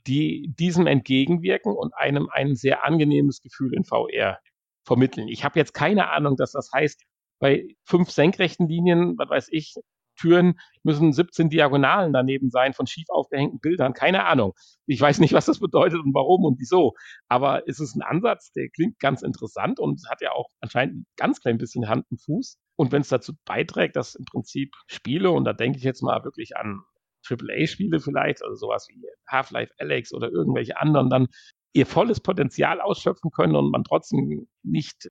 [0.08, 4.40] die diesem entgegenwirken und einem ein sehr angenehmes Gefühl in VR
[4.84, 5.28] vermitteln.
[5.28, 7.04] Ich habe jetzt keine Ahnung, dass das heißt,
[7.40, 9.76] bei fünf senkrechten Linien, was weiß ich,
[10.20, 13.94] Türen müssen 17 Diagonalen daneben sein von schief aufgehängten Bildern.
[13.94, 14.54] Keine Ahnung.
[14.86, 16.94] Ich weiß nicht, was das bedeutet und warum und wieso.
[17.30, 21.06] Aber es ist ein Ansatz, der klingt ganz interessant und hat ja auch anscheinend ein
[21.16, 22.58] ganz klein bisschen Hand und Fuß.
[22.80, 26.24] Und wenn es dazu beiträgt, dass im Prinzip Spiele, und da denke ich jetzt mal
[26.24, 26.82] wirklich an
[27.30, 31.28] AAA-Spiele vielleicht, also sowas wie Half-Life Alex oder irgendwelche anderen, dann
[31.74, 35.10] ihr volles Potenzial ausschöpfen können und man trotzdem nicht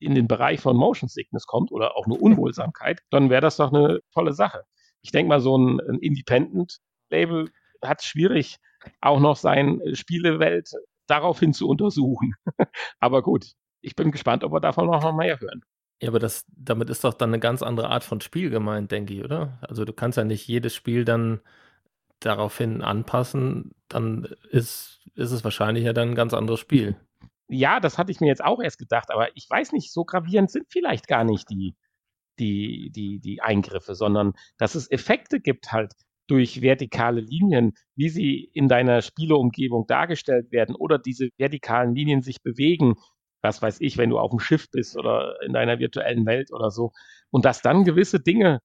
[0.00, 3.72] in den Bereich von Motion Sickness kommt oder auch eine Unwohlsamkeit, dann wäre das doch
[3.72, 4.64] eine tolle Sache.
[5.00, 7.48] Ich denke mal, so ein, ein Independent-Label
[7.82, 8.58] hat es schwierig,
[9.00, 10.68] auch noch seine Spielewelt
[11.06, 12.34] daraufhin zu untersuchen.
[13.00, 15.62] Aber gut, ich bin gespannt, ob wir davon noch mehr hören.
[16.02, 19.14] Ja, aber das, damit ist doch dann eine ganz andere Art von Spiel gemeint, denke
[19.14, 19.58] ich, oder?
[19.60, 21.40] Also du kannst ja nicht jedes Spiel dann
[22.18, 26.96] daraufhin anpassen, dann ist, ist es wahrscheinlich ja dann ein ganz anderes Spiel.
[27.46, 30.50] Ja, das hatte ich mir jetzt auch erst gedacht, aber ich weiß nicht, so gravierend
[30.50, 31.76] sind vielleicht gar nicht die,
[32.40, 35.92] die, die, die Eingriffe, sondern dass es Effekte gibt halt
[36.26, 42.42] durch vertikale Linien, wie sie in deiner Spieleumgebung dargestellt werden oder diese vertikalen Linien sich
[42.42, 42.94] bewegen,
[43.42, 46.70] was weiß ich, wenn du auf dem Schiff bist oder in deiner virtuellen Welt oder
[46.70, 46.92] so.
[47.30, 48.60] Und dass dann gewisse Dinge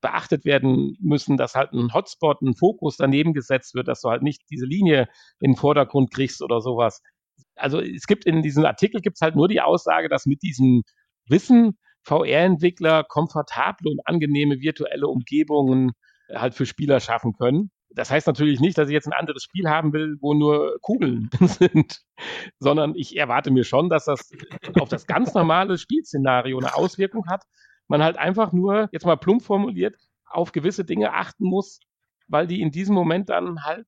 [0.00, 4.22] beachtet werden müssen, dass halt ein Hotspot, ein Fokus daneben gesetzt wird, dass du halt
[4.22, 5.08] nicht diese Linie
[5.40, 7.00] in den Vordergrund kriegst oder sowas.
[7.56, 10.82] Also es gibt in diesem Artikel gibt es halt nur die Aussage, dass mit diesem
[11.28, 15.92] Wissen VR-Entwickler komfortable und angenehme virtuelle Umgebungen
[16.32, 17.70] halt für Spieler schaffen können.
[17.94, 21.30] Das heißt natürlich nicht, dass ich jetzt ein anderes Spiel haben will, wo nur Kugeln
[21.40, 22.02] sind,
[22.58, 24.30] sondern ich erwarte mir schon, dass das
[24.80, 27.44] auf das ganz normale Spielszenario eine Auswirkung hat.
[27.86, 29.94] Man halt einfach nur, jetzt mal plump formuliert,
[30.26, 31.78] auf gewisse Dinge achten muss,
[32.26, 33.86] weil die in diesem Moment dann halt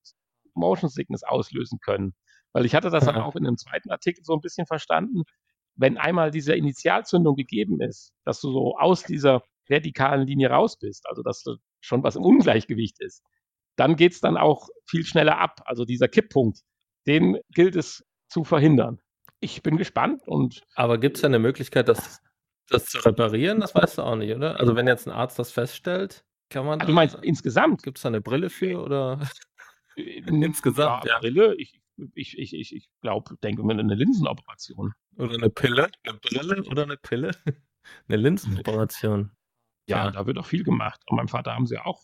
[0.55, 2.15] Motion Sickness auslösen können.
[2.53, 5.23] Weil ich hatte das dann auch in einem zweiten Artikel so ein bisschen verstanden.
[5.75, 11.07] Wenn einmal diese Initialzündung gegeben ist, dass du so aus dieser vertikalen Linie raus bist,
[11.09, 13.23] also dass du schon was im Ungleichgewicht ist,
[13.77, 15.63] dann geht es dann auch viel schneller ab.
[15.65, 16.61] Also dieser Kipppunkt,
[17.07, 19.01] den gilt es zu verhindern.
[19.41, 20.63] Ich bin gespannt und.
[20.75, 22.21] Aber gibt es da eine Möglichkeit, das,
[22.69, 23.61] das zu reparieren?
[23.61, 24.59] Das weißt du auch nicht, oder?
[24.59, 26.81] Also wenn jetzt ein Arzt das feststellt, kann man.
[26.81, 27.83] Ah, du meinst insgesamt?
[27.83, 29.21] Gibt es da eine Brille für oder?
[29.97, 31.19] Äh, insgesamt, ja, ja.
[31.21, 31.81] Brille, ich,
[32.15, 34.93] ich, ich, ich, ich glaube, denke mir eine Linsenoperation.
[35.17, 35.91] Oder eine Pille?
[36.05, 37.31] Eine Brille oder eine Pille?
[38.09, 39.33] eine Linsenoperation.
[39.89, 41.01] Ja, ja, da wird auch viel gemacht.
[41.07, 42.03] Und meinem Vater haben sie auch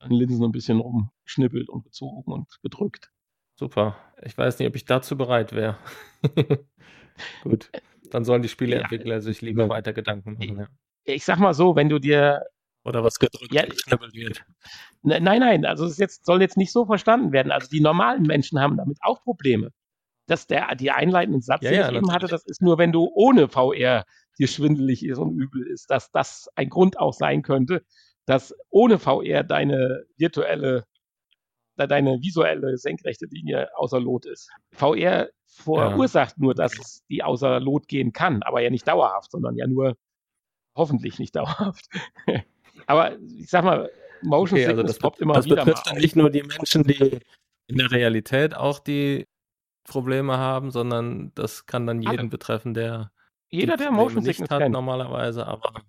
[0.00, 3.10] an Linsen ein bisschen rumschnippelt und gezogen und gedrückt.
[3.56, 3.96] Super.
[4.22, 5.78] Ich weiß nicht, ob ich dazu bereit wäre.
[7.42, 7.70] Gut.
[8.10, 10.58] Dann sollen die Spieleentwickler ja, sich lieber weiter Gedanken machen.
[10.58, 10.66] Ja.
[11.04, 12.42] Ich sag mal so, wenn du dir.
[12.84, 14.44] Oder was gedrückt ja, geschnippelt wird.
[15.02, 17.50] Ne, nein, nein, also es jetzt, soll jetzt nicht so verstanden werden.
[17.50, 19.70] Also die normalen Menschen haben damit auch Probleme.
[20.28, 22.92] Dass der die einleitenden Satz, ja, den ja, ich eben hatte, das ist nur, wenn
[22.92, 24.04] du ohne VR
[24.38, 27.82] dir schwindelig ist und übel ist, dass das ein Grund auch sein könnte,
[28.26, 30.84] dass ohne VR deine virtuelle,
[31.76, 34.50] deine visuelle senkrechte Linie außer Lot ist.
[34.72, 36.42] VR verursacht ja.
[36.42, 39.96] nur, dass die außer Lot gehen kann, aber ja nicht dauerhaft, sondern ja nur
[40.74, 41.86] hoffentlich nicht dauerhaft.
[42.86, 43.90] aber ich sag mal,
[44.22, 45.56] Motion okay, also das poppt immer das wieder.
[45.56, 47.20] Das betrifft dann nicht nur die Menschen, die
[47.68, 49.26] in der Realität auch die
[49.84, 52.28] Probleme haben, sondern das kann dann jeden Alle.
[52.28, 53.12] betreffen, der
[53.48, 54.72] jeder, der Motion Sickness hat kennt.
[54.72, 55.82] normalerweise, aber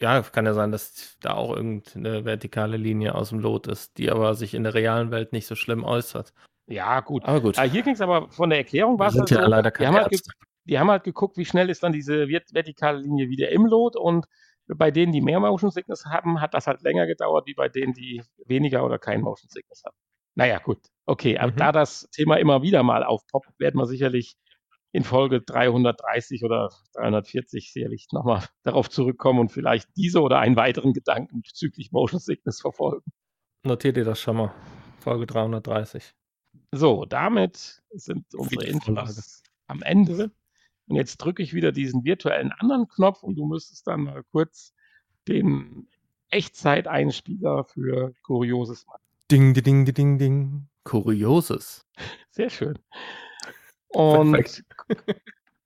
[0.00, 4.10] ja, kann ja sein, dass da auch irgendeine vertikale Linie aus dem Lot ist, die
[4.10, 6.32] aber sich in der realen Welt nicht so schlimm äußert.
[6.66, 7.24] Ja, gut.
[7.24, 7.58] Aber gut.
[7.58, 9.14] Ah, hier ging es aber von der Erklärung was.
[9.14, 10.22] Sind ja leider keine die, haben halt
[10.64, 14.26] die haben halt geguckt, wie schnell ist dann diese vertikale Linie wieder im Lot und
[14.66, 17.92] bei denen, die mehr Motion Sickness haben, hat das halt länger gedauert, wie bei denen,
[17.92, 19.96] die weniger oder kein Motion Sickness haben.
[20.36, 20.78] Naja, gut.
[21.06, 21.56] Okay, aber mhm.
[21.56, 24.36] da das Thema immer wieder mal aufpoppt, werden wir sicherlich
[24.92, 30.92] in Folge 330 oder 340 sicherlich nochmal darauf zurückkommen und vielleicht diese oder einen weiteren
[30.92, 33.12] Gedanken bezüglich Motion Sickness verfolgen.
[33.62, 34.54] Notiert ihr das schon mal.
[34.98, 36.14] Folge 330.
[36.72, 40.30] So, damit sind unsere Infos am Ende.
[40.86, 44.74] Und jetzt drücke ich wieder diesen virtuellen anderen Knopf und du müsstest dann mal kurz
[45.28, 45.88] den
[46.30, 49.02] Echtzeiteinspieler für Kurioses machen.
[49.30, 50.68] Ding, ding, ding, ding, ding.
[50.82, 51.86] Kurioses.
[52.30, 52.78] Sehr schön.
[53.92, 54.62] Und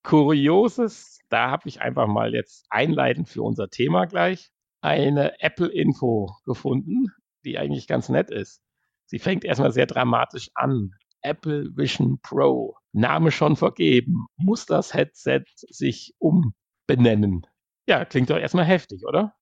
[0.03, 7.07] Kurioses, da habe ich einfach mal jetzt einleitend für unser Thema gleich eine Apple-Info gefunden,
[7.45, 8.63] die eigentlich ganz nett ist.
[9.07, 10.91] Sie fängt erstmal sehr dramatisch an.
[11.23, 17.47] Apple Vision Pro, Name schon vergeben, muss das Headset sich umbenennen.
[17.89, 19.35] Ja, klingt doch erstmal heftig, oder?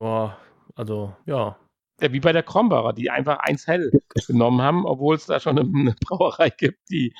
[0.00, 0.36] Boah,
[0.74, 1.56] also ja.
[2.00, 2.12] ja.
[2.12, 3.92] Wie bei der Krombacher, die einfach eins hell
[4.26, 7.14] genommen haben, obwohl es da schon eine Brauerei gibt, die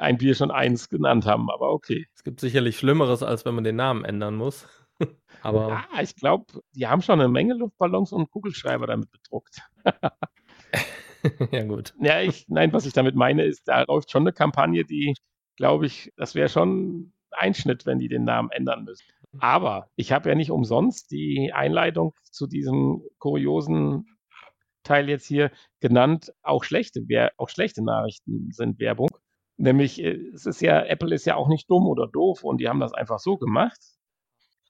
[0.00, 2.06] ein Bier schon eins genannt haben, aber okay.
[2.14, 4.66] Es gibt sicherlich Schlimmeres, als wenn man den Namen ändern muss.
[5.42, 9.60] aber ja, ich glaube, die haben schon eine Menge Luftballons und Kugelschreiber damit bedruckt.
[11.52, 11.94] ja, gut.
[12.00, 15.14] Ja, ich, nein, was ich damit meine, ist, da läuft schon eine Kampagne, die,
[15.56, 19.04] glaube ich, das wäre schon ein Schnitt, wenn die den Namen ändern müssen.
[19.38, 24.06] Aber ich habe ja nicht umsonst die Einleitung zu diesem kuriosen
[24.82, 26.32] Teil jetzt hier genannt.
[26.42, 29.10] Auch schlechte, auch schlechte Nachrichten sind Werbung.
[29.60, 32.68] Nämlich, äh, es ist ja, Apple ist ja auch nicht dumm oder doof und die
[32.68, 33.78] haben das einfach so gemacht.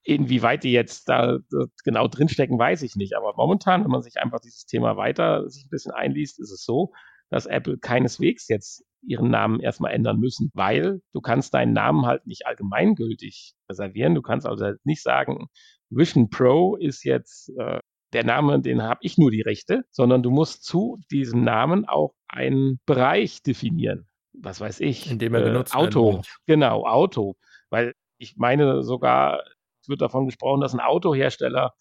[0.03, 1.39] Inwieweit die jetzt da
[1.85, 3.17] genau drinstecken, weiß ich nicht.
[3.17, 6.65] Aber momentan, wenn man sich einfach dieses Thema weiter sich ein bisschen einliest, ist es
[6.65, 6.93] so,
[7.29, 12.27] dass Apple keineswegs jetzt ihren Namen erstmal ändern müssen, weil du kannst deinen Namen halt
[12.27, 14.17] nicht allgemeingültig reservieren.
[14.17, 15.47] Du kannst also nicht sagen,
[15.89, 17.79] Vision Pro ist jetzt äh,
[18.13, 22.15] der Name, den habe ich nur die Rechte, sondern du musst zu diesem Namen auch
[22.27, 24.10] einen Bereich definieren
[24.43, 27.37] was weiß ich, indem er benutzt äh, Auto, genau, Auto,
[27.69, 29.43] weil ich meine sogar,
[29.81, 31.73] es wird davon gesprochen, dass ein Autohersteller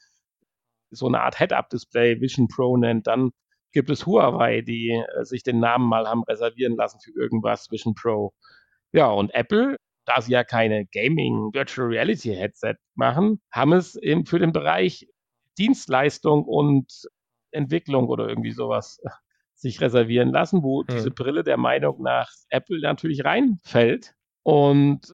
[0.92, 3.32] so eine Art Head-Up-Display Vision Pro nennt, dann
[3.72, 7.94] gibt es Huawei, die äh, sich den Namen mal haben reservieren lassen für irgendwas Vision
[7.94, 8.34] Pro.
[8.92, 14.26] Ja, und Apple, da sie ja keine Gaming Virtual Reality Headset machen, haben es eben
[14.26, 15.08] für den Bereich
[15.58, 17.08] Dienstleistung und
[17.52, 19.00] Entwicklung oder irgendwie sowas
[19.60, 20.88] sich reservieren lassen, wo hm.
[20.90, 24.14] diese Brille der Meinung nach Apple natürlich reinfällt.
[24.44, 25.14] Und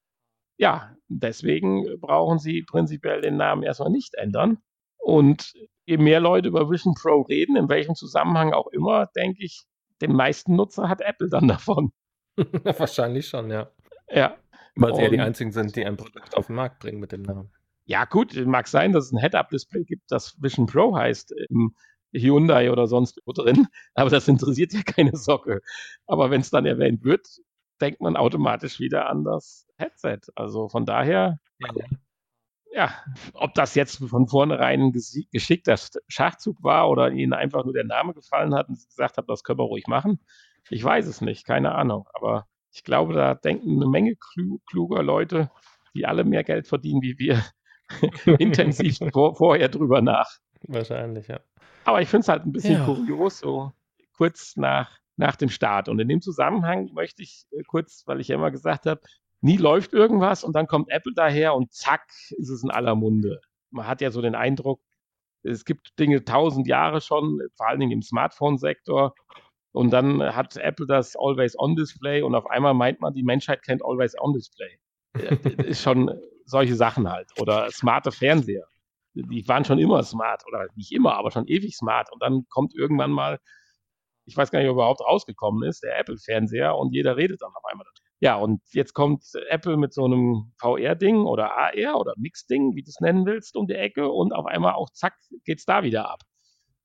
[0.58, 4.60] ja, deswegen brauchen sie prinzipiell den Namen erstmal nicht ändern.
[4.98, 5.54] Und
[5.86, 9.66] je mehr Leute über Vision Pro reden, in welchem Zusammenhang auch immer, denke ich,
[10.02, 11.92] den meisten Nutzer hat Apple dann davon.
[12.38, 13.72] Wahrscheinlich schon, ja.
[14.10, 14.38] Ja.
[14.76, 17.22] Weil sie ja die einzigen sind, die ein Produkt auf den Markt bringen mit dem
[17.22, 17.52] Namen.
[17.86, 21.76] Ja, gut, mag sein, dass es ein Head-Up-Display gibt, das Vision Pro heißt im
[22.20, 25.62] Hyundai oder sonst wo drin, aber das interessiert ja keine Socke.
[26.06, 27.28] Aber wenn es dann erwähnt wird,
[27.82, 30.20] denkt man automatisch wieder an das Headset.
[30.36, 31.40] Also von daher,
[32.72, 32.94] ja,
[33.34, 34.94] ob das jetzt von vornherein ein
[35.32, 35.76] geschickter
[36.08, 39.44] Schachzug war oder ihnen einfach nur der Name gefallen hat und sie gesagt haben, das
[39.44, 40.20] können wir ruhig machen,
[40.70, 42.08] ich weiß es nicht, keine Ahnung.
[42.14, 44.16] Aber ich glaube, da denken eine Menge
[44.66, 45.50] kluger Leute,
[45.94, 47.44] die alle mehr Geld verdienen wie wir,
[48.40, 50.30] intensiv vor, vorher drüber nach.
[50.64, 51.40] Wahrscheinlich, ja.
[51.86, 52.86] Aber ich finde es halt ein bisschen ja.
[52.86, 53.72] kurios, so
[54.14, 55.90] kurz nach, nach dem Start.
[55.90, 59.02] Und in dem Zusammenhang möchte ich äh, kurz, weil ich ja immer gesagt habe,
[59.42, 63.42] nie läuft irgendwas und dann kommt Apple daher und zack, ist es in aller Munde.
[63.70, 64.82] Man hat ja so den Eindruck,
[65.44, 69.14] es gibt Dinge tausend Jahre schon, vor allen Dingen im Smartphone-Sektor.
[69.72, 74.80] Und dann hat Apple das Always-On-Display und auf einmal meint man, die Menschheit kennt Always-On-Display.
[75.66, 76.12] ist schon
[76.46, 77.30] solche Sachen halt.
[77.40, 78.68] Oder smarte Fernseher.
[79.16, 80.44] Die waren schon immer smart.
[80.48, 82.12] Oder nicht immer, aber schon ewig smart.
[82.12, 83.40] Und dann kommt irgendwann mal,
[84.26, 87.66] ich weiß gar nicht, ob überhaupt rausgekommen ist, der Apple-Fernseher und jeder redet dann auf
[87.66, 87.86] einmal.
[88.20, 92.90] Ja, und jetzt kommt Apple mit so einem VR-Ding oder AR oder Mix-Ding, wie du
[92.90, 96.22] es nennen willst, um die Ecke und auf einmal auch zack, geht's da wieder ab.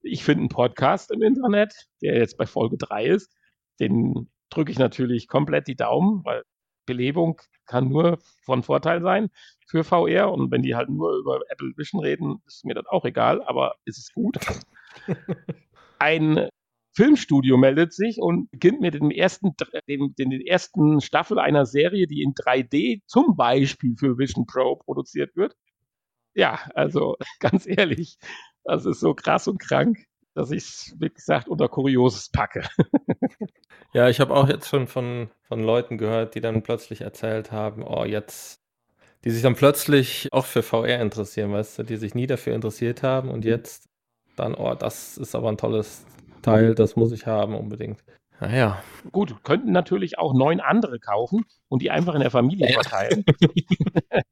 [0.02, 3.32] Ich finde einen Podcast im Internet, der jetzt bei Folge 3 ist,
[3.78, 6.42] den drücke ich natürlich komplett die Daumen, weil
[6.90, 9.30] Belebung kann nur von Vorteil sein
[9.66, 10.32] für VR.
[10.32, 13.76] Und wenn die halt nur über Apple Vision reden, ist mir das auch egal, aber
[13.84, 14.38] ist es gut.
[15.98, 16.48] Ein
[16.92, 19.54] Filmstudio meldet sich und beginnt mit dem ersten,
[19.86, 24.74] dem, den, den ersten Staffel einer Serie, die in 3D zum Beispiel für Vision Pro
[24.76, 25.54] produziert wird.
[26.34, 28.18] Ja, also ganz ehrlich,
[28.64, 30.09] das ist so krass und krank
[30.40, 32.62] dass ich es, wie gesagt, unter Kurioses packe.
[33.92, 37.82] ja, ich habe auch jetzt schon von, von Leuten gehört, die dann plötzlich erzählt haben,
[37.82, 38.62] oh, jetzt,
[39.24, 43.02] die sich dann plötzlich auch für VR interessieren, weißt du, die sich nie dafür interessiert
[43.02, 43.88] haben und jetzt
[44.36, 46.06] dann, oh, das ist aber ein tolles
[46.40, 48.02] Teil, das muss ich haben unbedingt.
[48.40, 48.82] Naja.
[49.12, 53.26] Gut, könnten natürlich auch neun andere kaufen und die einfach in der Familie verteilen.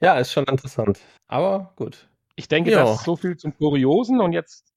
[0.00, 1.00] ja, ist schon interessant.
[1.26, 2.08] Aber gut.
[2.36, 2.78] Ich denke, jo.
[2.78, 4.74] das ist so viel zum Kuriosen und jetzt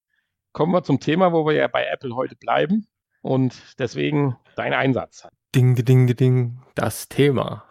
[0.51, 2.87] kommen wir zum Thema, wo wir ja bei Apple heute bleiben
[3.21, 5.27] und deswegen dein Einsatz.
[5.55, 7.65] Ding, ding, ding, ding, das Thema.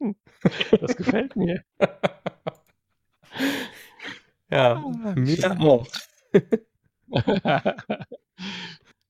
[0.80, 1.62] das gefällt mir.
[4.50, 5.86] ja, ah, mir auch.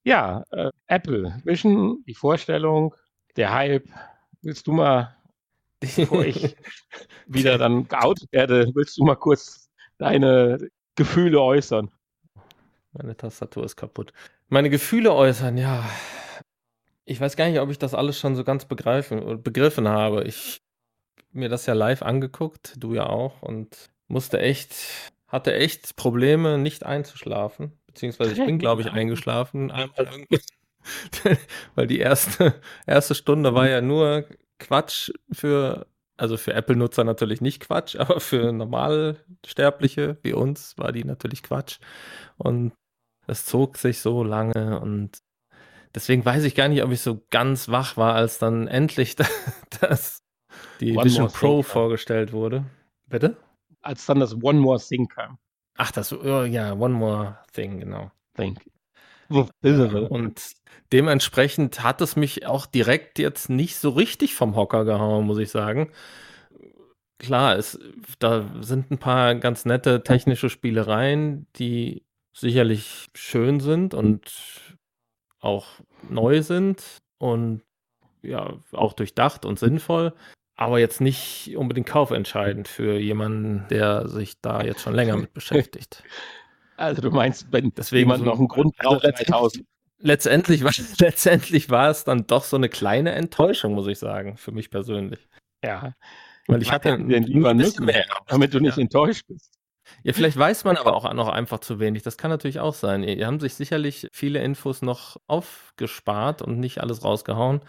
[0.04, 2.94] ja, äh, Apple Vision, die Vorstellung,
[3.36, 3.88] der Hype.
[4.40, 5.16] Willst du mal,
[5.78, 6.56] bevor ich
[7.26, 9.61] wieder dann geoutet werde, willst du mal kurz
[9.98, 11.90] deine Gefühle äußern.
[12.92, 14.12] Meine Tastatur ist kaputt.
[14.48, 15.88] Meine Gefühle äußern, ja.
[17.04, 20.24] Ich weiß gar nicht, ob ich das alles schon so ganz begreifen, begriffen habe.
[20.24, 20.62] Ich
[21.32, 24.74] mir das ja live angeguckt, du ja auch, und musste echt,
[25.26, 27.72] hatte echt Probleme, nicht einzuschlafen.
[27.86, 29.70] Beziehungsweise ich bin, glaube ich, eingeschlafen.
[29.70, 30.08] Einmal.
[31.74, 34.26] Weil die erste, erste Stunde war ja nur
[34.58, 35.86] Quatsch für
[36.22, 41.80] also für Apple-Nutzer natürlich nicht Quatsch, aber für Normalsterbliche wie uns war die natürlich Quatsch.
[42.38, 42.72] Und
[43.26, 45.18] es zog sich so lange und
[45.96, 49.16] deswegen weiß ich gar nicht, ob ich so ganz wach war, als dann endlich
[49.80, 50.22] das,
[50.78, 52.64] die One Vision Pro thing, vorgestellt wurde.
[53.08, 53.36] Bitte?
[53.80, 55.38] Als dann das One More Thing kam.
[55.76, 58.12] Ach, das, oh, ja, One More Thing, genau.
[58.36, 58.71] Thank you.
[60.08, 60.40] Und
[60.92, 65.50] dementsprechend hat es mich auch direkt jetzt nicht so richtig vom Hocker gehauen, muss ich
[65.50, 65.90] sagen.
[67.18, 67.78] Klar, es,
[68.18, 74.32] da sind ein paar ganz nette technische Spielereien, die sicherlich schön sind und
[75.40, 75.66] auch
[76.08, 77.62] neu sind und
[78.22, 80.14] ja, auch durchdacht und sinnvoll,
[80.56, 86.02] aber jetzt nicht unbedingt kaufentscheidend für jemanden, der sich da jetzt schon länger mit beschäftigt.
[86.76, 89.64] Also du meinst, wenn Deswegen jemand so, noch einen Grund braucht, letztendlich,
[89.98, 94.52] letztendlich, war, letztendlich war es dann doch so eine kleine Enttäuschung, muss ich sagen, für
[94.52, 95.28] mich persönlich.
[95.62, 95.94] Ja.
[96.48, 98.82] Weil ich hatte den lieber müssen, mehr, damit du nicht ja.
[98.82, 99.52] enttäuscht bist.
[100.02, 102.02] Ja, vielleicht weiß man aber auch noch einfach zu wenig.
[102.02, 103.02] Das kann natürlich auch sein.
[103.02, 107.60] Die haben sich sicherlich viele Infos noch aufgespart und nicht alles rausgehauen.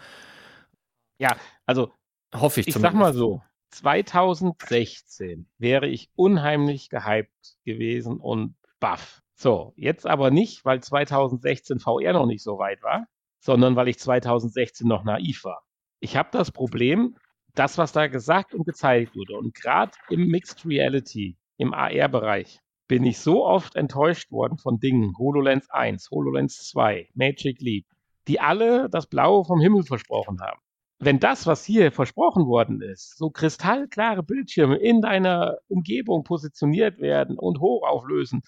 [1.18, 1.36] Ja,
[1.66, 1.92] also
[2.34, 2.68] hoffe ich.
[2.68, 2.94] Ich zumindest.
[2.94, 9.22] sag mal so: 2016 wäre ich unheimlich gehypt gewesen und baff.
[9.34, 13.06] So, jetzt aber nicht, weil 2016 VR noch nicht so weit war,
[13.40, 15.62] sondern weil ich 2016 noch naiv war.
[16.00, 17.16] Ich habe das Problem,
[17.54, 23.04] das, was da gesagt und gezeigt wurde, und gerade im Mixed Reality, im AR-Bereich, bin
[23.04, 27.86] ich so oft enttäuscht worden von Dingen, HoloLens 1, HoloLens 2, Magic Leap,
[28.28, 30.60] die alle das Blaue vom Himmel versprochen haben.
[30.98, 37.38] Wenn das, was hier versprochen worden ist, so kristallklare Bildschirme in deiner Umgebung positioniert werden
[37.38, 38.42] und hochauflösen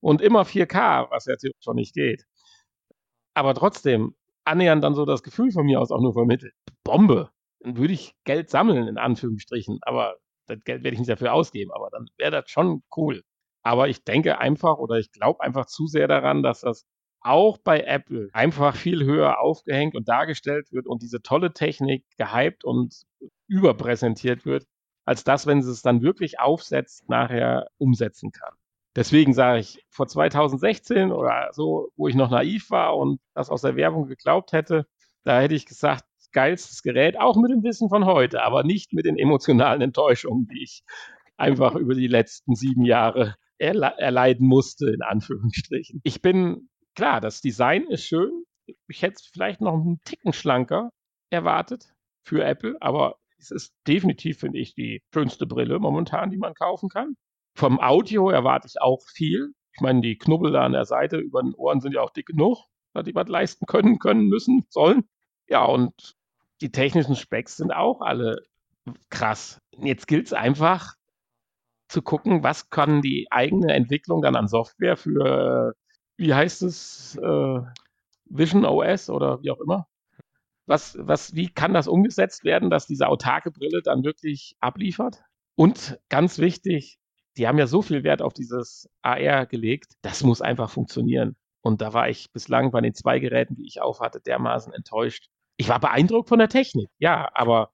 [0.00, 2.24] und immer 4K, was ja schon nicht geht,
[3.34, 6.54] aber trotzdem annähernd dann so das Gefühl von mir aus auch nur vermittelt.
[6.84, 7.30] Bombe.
[7.60, 11.72] Dann würde ich Geld sammeln, in Anführungsstrichen, aber das Geld werde ich nicht dafür ausgeben,
[11.72, 13.22] aber dann wäre das schon cool.
[13.62, 16.86] Aber ich denke einfach oder ich glaube einfach zu sehr daran, dass das
[17.20, 22.64] auch bei Apple einfach viel höher aufgehängt und dargestellt wird und diese tolle Technik gehypt
[22.64, 23.02] und
[23.48, 24.66] überpräsentiert wird,
[25.04, 28.54] als das, wenn sie es dann wirklich aufsetzt, nachher umsetzen kann.
[28.96, 33.62] Deswegen sage ich, vor 2016 oder so, wo ich noch naiv war und das aus
[33.62, 34.86] der Werbung geglaubt hätte,
[35.24, 39.06] da hätte ich gesagt, geilstes Gerät, auch mit dem Wissen von heute, aber nicht mit
[39.06, 40.82] den emotionalen Enttäuschungen, die ich
[41.36, 46.00] einfach über die letzten sieben Jahre erle erleiden musste, in Anführungsstrichen.
[46.04, 48.44] Ich bin, klar, das Design ist schön.
[48.88, 50.90] Ich hätte es vielleicht noch einen Ticken schlanker
[51.30, 51.92] erwartet
[52.24, 56.88] für Apple, aber es ist definitiv, finde ich, die schönste Brille momentan, die man kaufen
[56.88, 57.16] kann.
[57.58, 59.52] Vom Audio erwarte ich auch viel.
[59.72, 62.26] Ich meine, die Knubbel da an der Seite über den Ohren sind ja auch dick
[62.26, 62.58] genug,
[62.94, 65.08] dass die was leisten können, können, müssen, sollen.
[65.48, 66.14] Ja, und
[66.60, 68.42] die technischen Specs sind auch alle
[69.10, 69.60] krass.
[69.72, 70.94] Jetzt gilt es einfach,
[71.88, 75.74] zu gucken, was kann die eigene Entwicklung dann an Software für,
[76.16, 77.60] wie heißt es, äh,
[78.26, 79.88] Vision OS oder wie auch immer.
[80.66, 85.24] Was, was, wie kann das umgesetzt werden, dass diese autarke Brille dann wirklich abliefert?
[85.56, 87.00] Und ganz wichtig,
[87.38, 91.36] die haben ja so viel Wert auf dieses AR gelegt, das muss einfach funktionieren.
[91.62, 95.28] Und da war ich bislang bei den zwei Geräten, die ich aufhatte, dermaßen enttäuscht.
[95.56, 97.70] Ich war beeindruckt von der Technik, ja, aber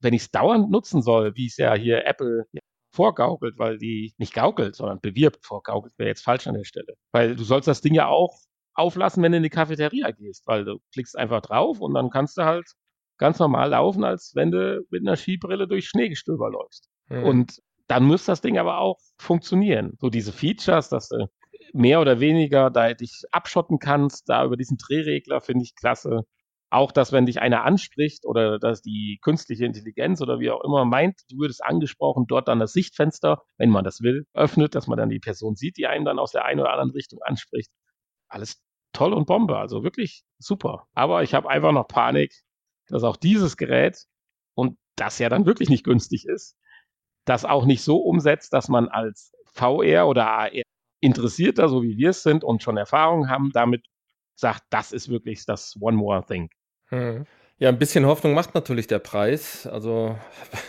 [0.00, 2.46] wenn ich es dauernd nutzen soll, wie es ja hier Apple
[2.92, 6.94] vorgaukelt, weil die nicht gaukelt, sondern bewirbt, vorgaukelt wäre jetzt falsch an der Stelle.
[7.12, 8.38] Weil du sollst das Ding ja auch
[8.74, 12.36] auflassen, wenn du in die Cafeteria gehst, weil du klickst einfach drauf und dann kannst
[12.36, 12.66] du halt
[13.18, 16.88] ganz normal laufen, als wenn du mit einer Skibrille durch Schneegestöber läufst.
[17.08, 17.24] Mhm.
[17.24, 19.96] Und dann muss das Ding aber auch funktionieren.
[20.00, 21.26] So diese Features, dass du
[21.72, 26.22] mehr oder weniger da dich abschotten kannst, da über diesen Drehregler finde ich klasse.
[26.70, 30.84] Auch, dass wenn dich einer anspricht oder dass die künstliche Intelligenz oder wie auch immer
[30.84, 34.98] meint, du würdest angesprochen, dort dann das Sichtfenster, wenn man das will, öffnet, dass man
[34.98, 37.70] dann die Person sieht, die einen dann aus der einen oder anderen Richtung anspricht.
[38.28, 38.60] Alles
[38.92, 40.86] toll und Bombe, also wirklich super.
[40.94, 42.32] Aber ich habe einfach noch Panik,
[42.88, 44.04] dass auch dieses Gerät
[44.54, 46.56] und das ja dann wirklich nicht günstig ist,
[47.24, 50.50] das auch nicht so umsetzt, dass man als VR oder AR
[51.00, 53.84] Interessierter, so wie wir es sind und schon Erfahrung haben, damit
[54.36, 56.48] sagt, das ist wirklich das One More Thing.
[56.86, 57.26] Hm.
[57.58, 59.66] Ja, ein bisschen Hoffnung macht natürlich der Preis.
[59.66, 60.18] Also,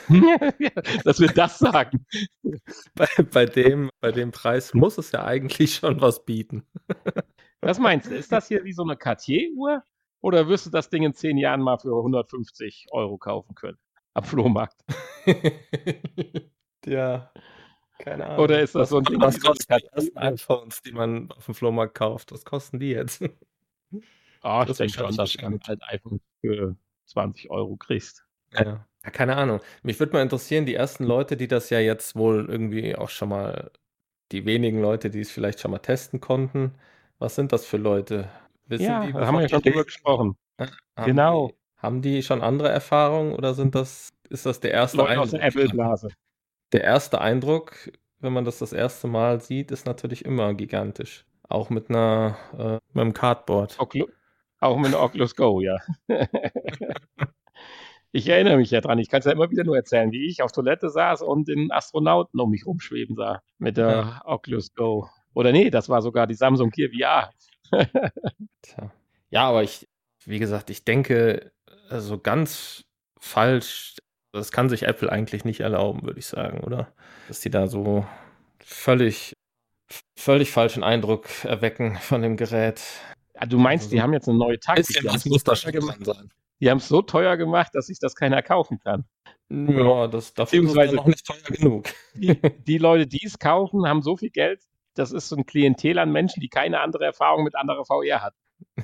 [1.03, 2.05] dass wir das sagen.
[2.95, 6.65] bei, bei, dem, bei dem Preis muss es ja eigentlich schon was bieten.
[7.61, 8.15] Was meinst du?
[8.15, 9.81] Ist das hier wie so eine Cartier-Uhr?
[10.21, 13.79] Oder wirst du das Ding in zehn Jahren mal für 150 Euro kaufen können?
[14.15, 14.83] Am Flohmarkt.
[16.85, 17.31] ja,
[17.99, 18.39] keine Ahnung.
[18.39, 19.19] Oder ist das so ein Ding?
[19.19, 22.31] Was kosten die ersten iPhones, die man auf dem Flohmarkt kauft?
[22.31, 23.21] Was kosten die jetzt?
[24.43, 26.75] Oh, ich denke schon, dass du halt iPhone für
[27.07, 28.25] 20 Euro kriegst.
[28.53, 28.85] Ja.
[29.03, 29.59] ja, keine Ahnung.
[29.83, 33.29] Mich würde mal interessieren, die ersten Leute, die das ja jetzt wohl irgendwie auch schon
[33.29, 33.71] mal,
[34.31, 36.75] die wenigen Leute, die es vielleicht schon mal testen konnten,
[37.19, 38.29] was sind das für Leute?
[38.67, 40.37] Wissen ja, die, da haben wir ja schon drüber gesprochen.
[40.59, 41.51] Haben genau.
[41.85, 45.25] Haben die schon andere Erfahrungen oder sind das, ist das der erste Leute Eindruck?
[45.25, 46.09] Aus der Apple-Blase.
[46.73, 51.27] Der erste Eindruck, wenn man das das erste Mal sieht, ist natürlich immer gigantisch.
[51.47, 53.75] Auch mit einer, äh, mit einem Cardboard.
[53.77, 54.03] Okay.
[54.59, 55.77] Auch mit Oculus Go, ja.
[58.11, 58.97] ich erinnere mich ja dran.
[58.97, 61.71] Ich kann es ja immer wieder nur erzählen, wie ich auf Toilette saß und den
[61.71, 64.21] Astronauten um mich rumschweben sah mit der ja.
[64.25, 65.07] Oculus Go.
[65.35, 67.29] Oder nee, das war sogar die Samsung Gear VR.
[68.63, 68.91] Tja.
[69.29, 69.87] Ja, aber ich,
[70.25, 71.51] wie gesagt, ich denke,
[71.89, 72.83] also ganz
[73.19, 73.95] falsch,
[74.31, 76.93] das kann sich Apple eigentlich nicht erlauben, würde ich sagen, oder?
[77.27, 78.05] Dass die da so
[78.59, 79.33] völlig,
[80.17, 82.81] völlig falschen Eindruck erwecken von dem Gerät.
[83.35, 85.03] Ja, du meinst, also, die haben jetzt eine neue Taktik.
[85.05, 85.71] Was muss da schon
[86.03, 86.31] sein?
[86.61, 89.05] Die haben es so teuer gemacht, dass sich das keiner kaufen kann.
[89.49, 91.89] Ja, das dafür ist noch nicht teuer genug.
[92.15, 94.63] Die, die Leute, die es kaufen, haben so viel Geld.
[94.95, 98.33] Das ist so ein Klientel an Menschen, die keine andere Erfahrung mit anderer VR hat.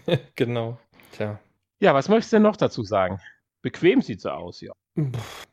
[0.35, 0.77] genau.
[1.13, 1.39] Tja.
[1.81, 3.19] Ja, was möchtest du denn noch dazu sagen?
[3.63, 4.71] Bequem sieht sie aus, ja.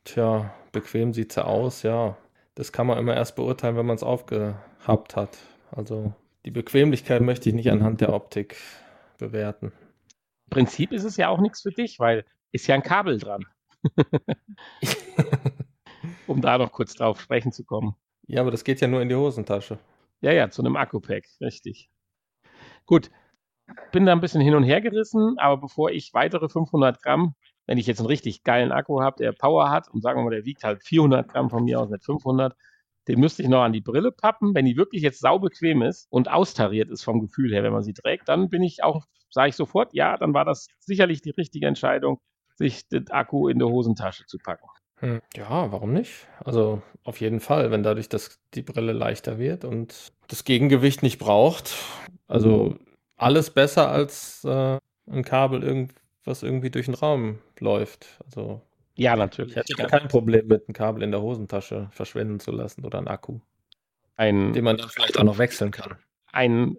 [0.03, 2.17] Tja, bequem sieht sie aus, ja.
[2.53, 5.39] Das kann man immer erst beurteilen, wenn man es aufgehabt hat.
[5.71, 6.13] Also
[6.45, 8.57] die Bequemlichkeit möchte ich nicht anhand der Optik
[9.17, 9.71] bewerten.
[10.45, 13.45] Im Prinzip ist es ja auch nichts für dich, weil ist ja ein Kabel dran.
[16.27, 17.95] um da noch kurz drauf sprechen zu kommen.
[18.27, 19.79] Ja, aber das geht ja nur in die Hosentasche.
[20.21, 21.89] Ja, ja, zu einem Akku-Pack, richtig.
[22.85, 23.09] Gut,
[23.91, 27.77] bin da ein bisschen hin und her gerissen, aber bevor ich weitere 500 Gramm, wenn
[27.77, 30.45] ich jetzt einen richtig geilen Akku habe, der Power hat und sagen wir mal, der
[30.45, 32.55] wiegt halt 400 Gramm von mir aus, nicht 500,
[33.07, 34.53] den müsste ich noch an die Brille pappen.
[34.53, 37.93] Wenn die wirklich jetzt saubequem ist und austariert ist vom Gefühl her, wenn man sie
[37.93, 41.67] trägt, dann bin ich auch, sage ich sofort, ja, dann war das sicherlich die richtige
[41.67, 42.19] Entscheidung,
[42.55, 44.67] sich den Akku in die Hosentasche zu packen.
[44.97, 46.27] Hm, ja, warum nicht?
[46.43, 51.19] Also auf jeden Fall, wenn dadurch das, die Brille leichter wird und das Gegengewicht nicht
[51.19, 51.75] braucht.
[52.27, 52.75] Also
[53.19, 55.93] alles besser als äh, ein Kabel, irgend,
[56.23, 58.19] was irgendwie durch den Raum läuft.
[58.25, 58.61] Also
[58.95, 59.51] ja, natürlich.
[59.51, 59.87] Ich hätte ja.
[59.87, 63.39] kein Problem mit einem Kabel in der Hosentasche verschwinden zu lassen oder einen Akku.
[64.15, 65.95] Ein, den man dann vielleicht auch noch wechseln kann.
[66.31, 66.77] Ein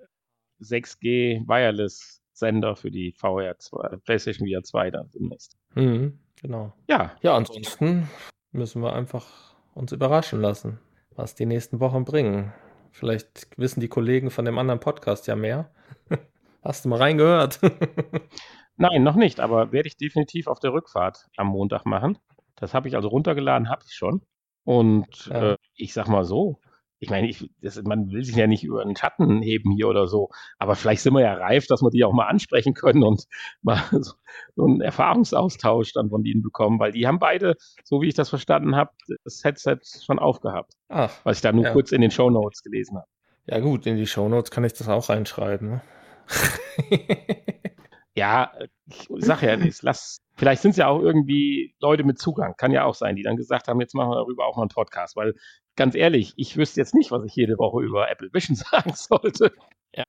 [0.61, 5.57] 6G Wireless Sender für die VR 2, PlayStation VR 2 dann demnächst.
[5.75, 6.73] Mhm, genau.
[6.89, 7.17] Ja.
[7.23, 8.09] Ja, ansonsten
[8.53, 10.79] müssen wir einfach uns überraschen lassen,
[11.17, 12.53] was die nächsten Wochen bringen.
[12.93, 15.71] Vielleicht wissen die Kollegen von dem anderen Podcast ja mehr.
[16.63, 17.61] Hast du mal reingehört?
[18.77, 22.19] Nein, noch nicht, aber werde ich definitiv auf der Rückfahrt am Montag machen.
[22.57, 24.23] Das habe ich also runtergeladen, habe ich schon.
[24.65, 25.53] Und ja.
[25.53, 26.61] äh, ich sag mal so,
[27.03, 30.07] ich meine, ich, das, man will sich ja nicht über den Schatten heben hier oder
[30.07, 33.25] so, aber vielleicht sind wir ja reif, dass wir die auch mal ansprechen können und
[33.63, 34.13] mal so,
[34.55, 38.29] so einen Erfahrungsaustausch dann von denen bekommen, weil die haben beide, so wie ich das
[38.29, 38.91] verstanden habe,
[39.25, 40.75] das Headset schon aufgehabt.
[40.89, 41.73] Ach, was ich da nur ja.
[41.73, 43.09] kurz in den Show Notes gelesen habe.
[43.47, 45.71] Ja gut, in die Show Notes kann ich das auch reinschreiben.
[45.71, 45.83] Ne?
[48.15, 48.53] ja,
[48.87, 52.73] ich sag ja nicht, lass, vielleicht sind es ja auch irgendwie Leute mit Zugang, kann
[52.73, 55.17] ja auch sein, die dann gesagt haben, jetzt machen wir darüber auch mal einen Podcast,
[55.17, 55.35] weil
[55.77, 59.53] ganz ehrlich, ich wüsste jetzt nicht, was ich jede Woche über Apple Vision sagen sollte.
[59.95, 60.05] Ja,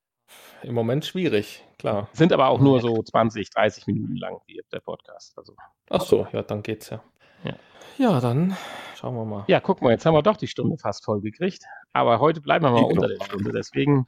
[0.62, 2.08] im Moment schwierig, klar.
[2.12, 5.36] Sind aber auch nur so 20, 30 Minuten lang, wie der Podcast.
[5.36, 5.54] Also.
[5.90, 7.02] Ach so, ja, dann geht's ja.
[7.44, 7.56] Ja,
[7.98, 8.56] ja dann
[8.96, 9.44] schauen wir mal.
[9.48, 12.64] Ja, guck mal, jetzt haben wir doch die Stunde fast voll gekriegt, aber heute bleiben
[12.64, 14.06] wir mal unter der Stunde, deswegen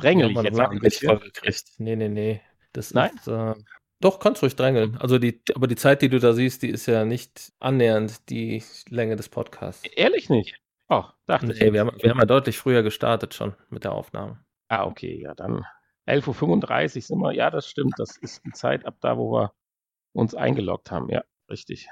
[0.00, 1.20] drängel ich jetzt bisschen.
[1.78, 2.40] Nee, nee, nee.
[2.72, 3.10] Das Nein?
[3.16, 3.54] Ist, äh,
[4.00, 4.96] doch, kannst ruhig drängeln.
[4.96, 8.62] Also die, aber die Zeit, die du da siehst, die ist ja nicht annähernd die
[8.88, 9.84] Länge des Podcasts.
[9.94, 10.58] Ehrlich nicht?
[10.88, 11.72] Ach, dachte nee, ich.
[11.72, 14.42] Wir haben, wir haben ja deutlich früher gestartet schon mit der Aufnahme.
[14.68, 15.66] Ah, okay, ja, dann
[16.06, 17.32] 11.35 Uhr sind wir.
[17.32, 17.94] Ja, das stimmt.
[17.98, 19.52] Das ist die Zeit ab da, wo wir
[20.12, 21.08] uns eingeloggt haben.
[21.10, 21.88] Ja, richtig.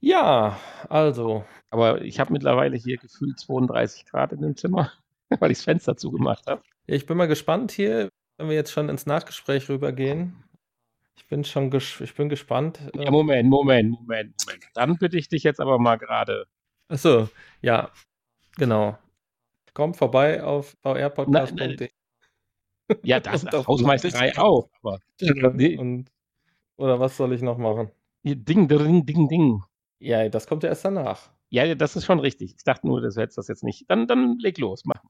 [0.00, 1.44] Ja, also.
[1.70, 4.92] Aber ich habe mittlerweile hier gefühlt 32 Grad in dem Zimmer,
[5.40, 6.62] weil ich das Fenster zugemacht habe.
[6.86, 10.44] Ich bin mal gespannt hier, wenn wir jetzt schon ins Nachgespräch rübergehen.
[11.16, 12.80] Ich bin schon ich bin gespannt.
[12.94, 14.64] Ja, Moment, Moment, Moment, Moment.
[14.74, 16.46] Dann bitte ich dich jetzt aber mal gerade.
[16.88, 17.28] Achso,
[17.62, 17.90] ja,
[18.56, 18.98] genau.
[19.72, 21.90] Kommt vorbei auf vrpodcast.de.
[23.02, 24.68] Ja, das, das Hausmeisterei auch.
[24.82, 24.98] Aber,
[25.54, 25.78] nee.
[25.78, 26.10] Und,
[26.76, 27.90] oder was soll ich noch machen?
[28.24, 29.62] Ding, ding, ding, ding.
[30.00, 31.30] Ja, das kommt ja erst danach.
[31.48, 32.54] Ja, das ist schon richtig.
[32.56, 33.88] Ich dachte nur, du hättest das jetzt nicht.
[33.88, 35.02] Dann, dann leg los, mach.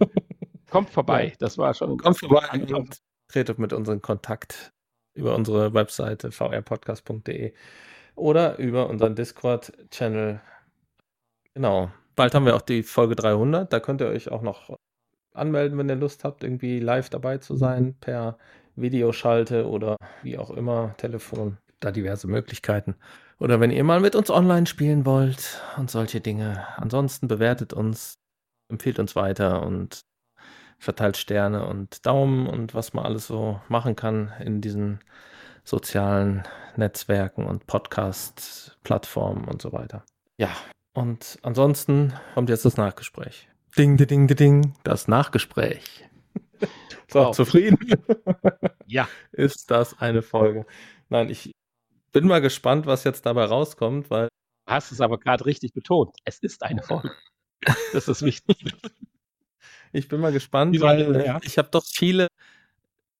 [0.70, 1.34] Kommt vorbei, ja.
[1.38, 1.98] das war schon.
[1.98, 2.98] Kommt vorbei und
[3.28, 4.72] tretet mit uns in Kontakt
[5.14, 7.54] über unsere Webseite vrpodcast.de
[8.14, 10.40] oder über unseren Discord-Channel.
[11.54, 11.90] Genau.
[12.14, 13.72] Bald haben wir auch die Folge 300.
[13.72, 14.76] Da könnt ihr euch auch noch
[15.34, 18.38] anmelden, wenn ihr Lust habt, irgendwie live dabei zu sein, per
[18.74, 21.58] Videoschalte oder wie auch immer, Telefon.
[21.80, 22.96] Da diverse Möglichkeiten.
[23.38, 26.66] Oder wenn ihr mal mit uns online spielen wollt und solche Dinge.
[26.76, 28.14] Ansonsten bewertet uns,
[28.70, 30.00] empfiehlt uns weiter und
[30.78, 35.00] verteilt Sterne und Daumen und was man alles so machen kann in diesen
[35.64, 36.44] sozialen
[36.76, 40.04] Netzwerken und Podcast-Plattformen und so weiter.
[40.38, 40.50] Ja,
[40.92, 43.48] und ansonsten kommt jetzt das Nachgespräch.
[43.76, 46.04] Ding, ding, ding, ding, das Nachgespräch.
[47.08, 47.36] So, wow.
[47.36, 47.78] zufrieden?
[48.86, 49.08] ja.
[49.30, 50.66] Ist das eine Folge?
[51.08, 51.52] Nein, ich
[52.10, 54.26] bin mal gespannt, was jetzt dabei rauskommt, weil.
[54.66, 56.16] Du hast es aber gerade richtig betont.
[56.24, 57.12] Es ist eine Folge.
[57.92, 58.74] Das ist wichtig.
[59.96, 61.38] Ich bin mal gespannt, weil ja.
[61.42, 62.28] ich habe doch viele,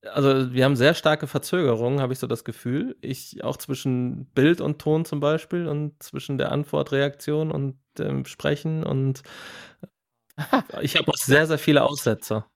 [0.02, 2.96] also wir haben sehr starke Verzögerungen, habe ich so das Gefühl.
[3.00, 8.84] Ich auch zwischen Bild und Ton zum Beispiel und zwischen der Antwortreaktion und dem Sprechen
[8.84, 9.22] und
[10.82, 12.46] ich habe auch sehr, sehr viele Aussetzer.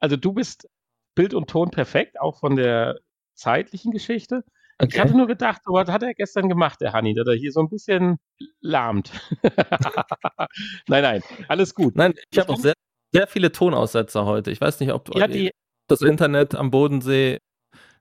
[0.00, 0.68] Also du bist
[1.14, 2.98] Bild und Ton perfekt, auch von der
[3.34, 4.42] zeitlichen Geschichte.
[4.78, 4.94] Okay.
[4.94, 7.60] Ich hatte nur gedacht, was hat er gestern gemacht, der Hanni, dass er hier so
[7.60, 8.18] ein bisschen
[8.60, 9.12] lahmt.
[10.88, 11.94] nein, nein, alles gut.
[11.94, 12.74] Nein, ich habe auch sehr
[13.14, 14.50] sehr viele Tonaussetzer heute.
[14.50, 15.50] Ich weiß nicht, ob ja, die,
[15.86, 17.38] das Internet am Bodensee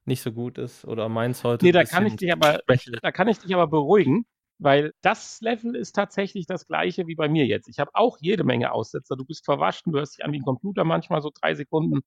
[0.05, 1.66] nicht so gut ist oder meins heute.
[1.66, 2.59] Nee, da kann ich dich aber,
[3.01, 4.26] da kann ich dich aber beruhigen,
[4.57, 7.70] weil das Level ist tatsächlich das gleiche wie bei mir jetzt.
[7.70, 9.16] Ich habe auch jede Menge Aussetzer.
[9.16, 12.01] Du bist verwaschen, du hörst dich an wie ein Computer manchmal so drei Sekunden.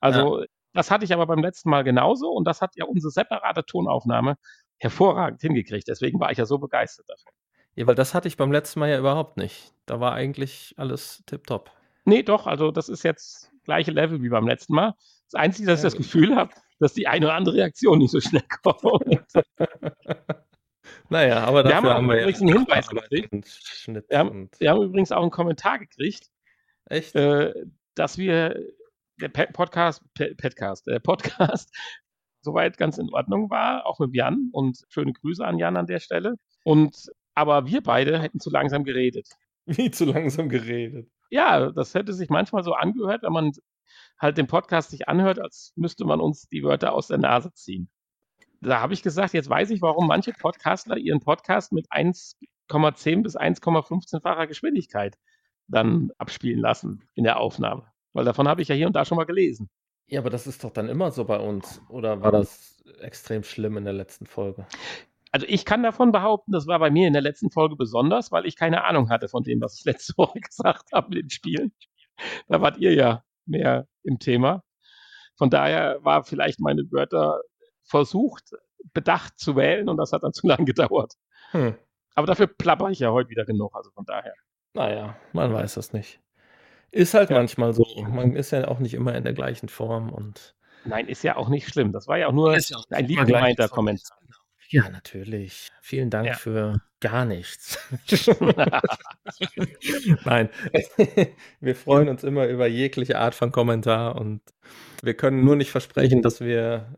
[0.00, 0.46] Also ja.
[0.72, 4.36] das hatte ich aber beim letzten Mal genauso und das hat ja unsere separate Tonaufnahme
[4.78, 5.88] hervorragend hingekriegt.
[5.88, 7.32] Deswegen war ich ja so begeistert davon.
[7.74, 9.74] Ja, weil das hatte ich beim letzten Mal ja überhaupt nicht.
[9.86, 11.72] Da war eigentlich alles tipptopp.
[12.04, 14.94] Nee, doch, also das ist jetzt gleiche Level wie beim letzten Mal.
[15.30, 18.20] Das Einzige, dass ich das Gefühl habe, dass die eine oder andere Reaktion nicht so
[18.20, 18.82] schnell kommt.
[21.08, 23.32] naja, aber wir haben, dafür haben wir übrigens ja einen Hinweis gekriegt.
[24.08, 26.28] Wir haben, wir haben übrigens auch einen Kommentar gekriegt,
[26.86, 27.14] echt.
[27.14, 27.52] äh,
[27.94, 28.60] dass wir
[29.20, 31.70] der Podcast, Podcast, der Podcast
[32.42, 36.00] soweit ganz in Ordnung war, auch mit Jan und schöne Grüße an Jan an der
[36.00, 36.34] Stelle.
[36.64, 39.28] Und aber wir beide hätten zu langsam geredet.
[39.66, 41.08] Wie zu langsam geredet.
[41.30, 43.52] Ja, das hätte sich manchmal so angehört, wenn man
[44.18, 47.90] halt den Podcast sich anhört, als müsste man uns die Wörter aus der Nase ziehen.
[48.60, 53.36] Da habe ich gesagt, jetzt weiß ich, warum manche Podcastler ihren Podcast mit 1,10 bis
[53.36, 55.16] 1,15-facher Geschwindigkeit
[55.66, 57.90] dann abspielen lassen in der Aufnahme.
[58.12, 59.68] Weil davon habe ich ja hier und da schon mal gelesen.
[60.06, 61.80] Ja, aber das ist doch dann immer so bei uns.
[61.88, 64.66] Oder war das extrem schlimm in der letzten Folge?
[65.34, 68.46] Also ich kann davon behaupten, das war bei mir in der letzten Folge besonders, weil
[68.46, 71.72] ich keine Ahnung hatte von dem, was ich letzte Woche gesagt habe mit den Spielen.
[72.46, 74.62] Da wart ihr ja mehr im Thema.
[75.34, 77.40] Von daher war vielleicht meine Wörter
[77.82, 78.52] versucht,
[78.92, 81.14] bedacht zu wählen und das hat dann zu lange gedauert.
[81.50, 81.74] Hm.
[82.14, 84.34] Aber dafür plapper ich ja heute wieder genug, also von daher.
[84.74, 86.20] Naja, man weiß es nicht.
[86.92, 87.38] Ist halt Ja.
[87.38, 87.84] manchmal so.
[88.08, 90.54] Man ist ja auch nicht immer in der gleichen Form und
[90.84, 91.90] Nein, ist ja auch nicht schlimm.
[91.90, 93.68] Das war ja auch nur ja auch ein lieb gemeinter.
[93.68, 94.16] Kommentar.
[94.74, 95.70] Ja, natürlich.
[95.80, 96.34] Vielen Dank Ja.
[96.34, 97.78] für gar nichts.
[100.24, 100.48] Nein,
[101.60, 104.40] wir freuen uns immer über jegliche Art von Kommentar und
[105.00, 106.92] wir können nur nicht versprechen, dass wir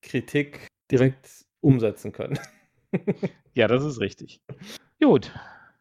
[0.00, 2.38] Kritik direkt umsetzen können.
[3.54, 4.40] ja, das ist richtig.
[5.02, 5.30] Gut.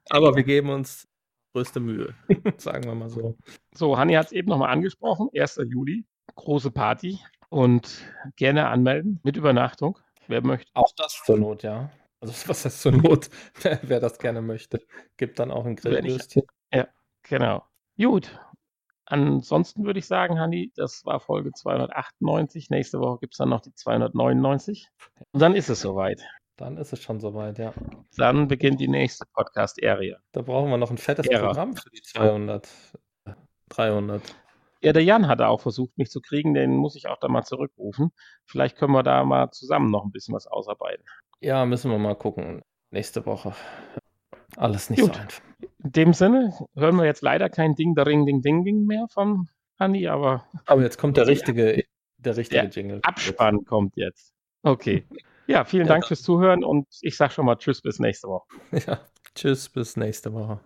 [0.10, 1.08] Aber wir geben uns
[1.54, 2.14] größte Mühe,
[2.58, 3.38] sagen wir mal so.
[3.74, 5.30] So, Hanni hat es eben nochmal angesprochen.
[5.34, 5.62] 1.
[5.70, 6.04] Juli,
[6.36, 7.18] große Party
[7.48, 8.02] und
[8.36, 9.98] gerne anmelden mit Übernachtung.
[10.28, 10.72] Wer möchte.
[10.74, 11.90] Auch das zur Not, ja.
[12.20, 13.30] Also was heißt zur Not?
[13.82, 14.80] Wer das gerne möchte,
[15.18, 16.44] gibt dann auch ein Grillwürstchen.
[17.24, 17.64] Genau.
[17.98, 18.40] Gut.
[19.06, 22.70] Ansonsten würde ich sagen, Hanni, das war Folge 298.
[22.70, 24.88] Nächste Woche gibt es dann noch die 299.
[25.32, 26.24] Und dann ist es soweit.
[26.56, 27.74] Dann ist es schon soweit, ja.
[28.16, 30.20] Dann beginnt die nächste Podcast-Area.
[30.32, 31.48] Da brauchen wir noch ein fettes Ära.
[31.48, 32.70] Programm für die 200.
[33.26, 33.32] äh,
[33.70, 34.22] 300.
[34.84, 36.54] Ja, der Jan hatte auch versucht, mich zu kriegen.
[36.54, 38.12] Den muss ich auch da mal zurückrufen.
[38.46, 41.06] Vielleicht können wir da mal zusammen noch ein bisschen was ausarbeiten.
[41.40, 42.62] Ja, müssen wir mal gucken.
[42.92, 43.54] Nächste Woche.
[44.58, 45.16] Alles nicht Gut.
[45.16, 45.42] so einfach.
[45.84, 49.08] In dem Sinne hören wir jetzt leider kein Ding, der Ring, Ding, Ding, Ding mehr
[49.10, 49.48] vom
[49.80, 51.84] Hanni, aber Aber jetzt kommt der richtige,
[52.18, 53.00] der richtige Der Jingle.
[53.04, 54.34] Abspann kommt jetzt.
[54.62, 55.06] Okay.
[55.48, 58.48] Ja, vielen Ja, Dank fürs Zuhören und ich sag schon mal Tschüss bis nächste Woche.
[58.88, 59.00] Ja.
[59.36, 60.60] Tschüss, bis nächste Woche.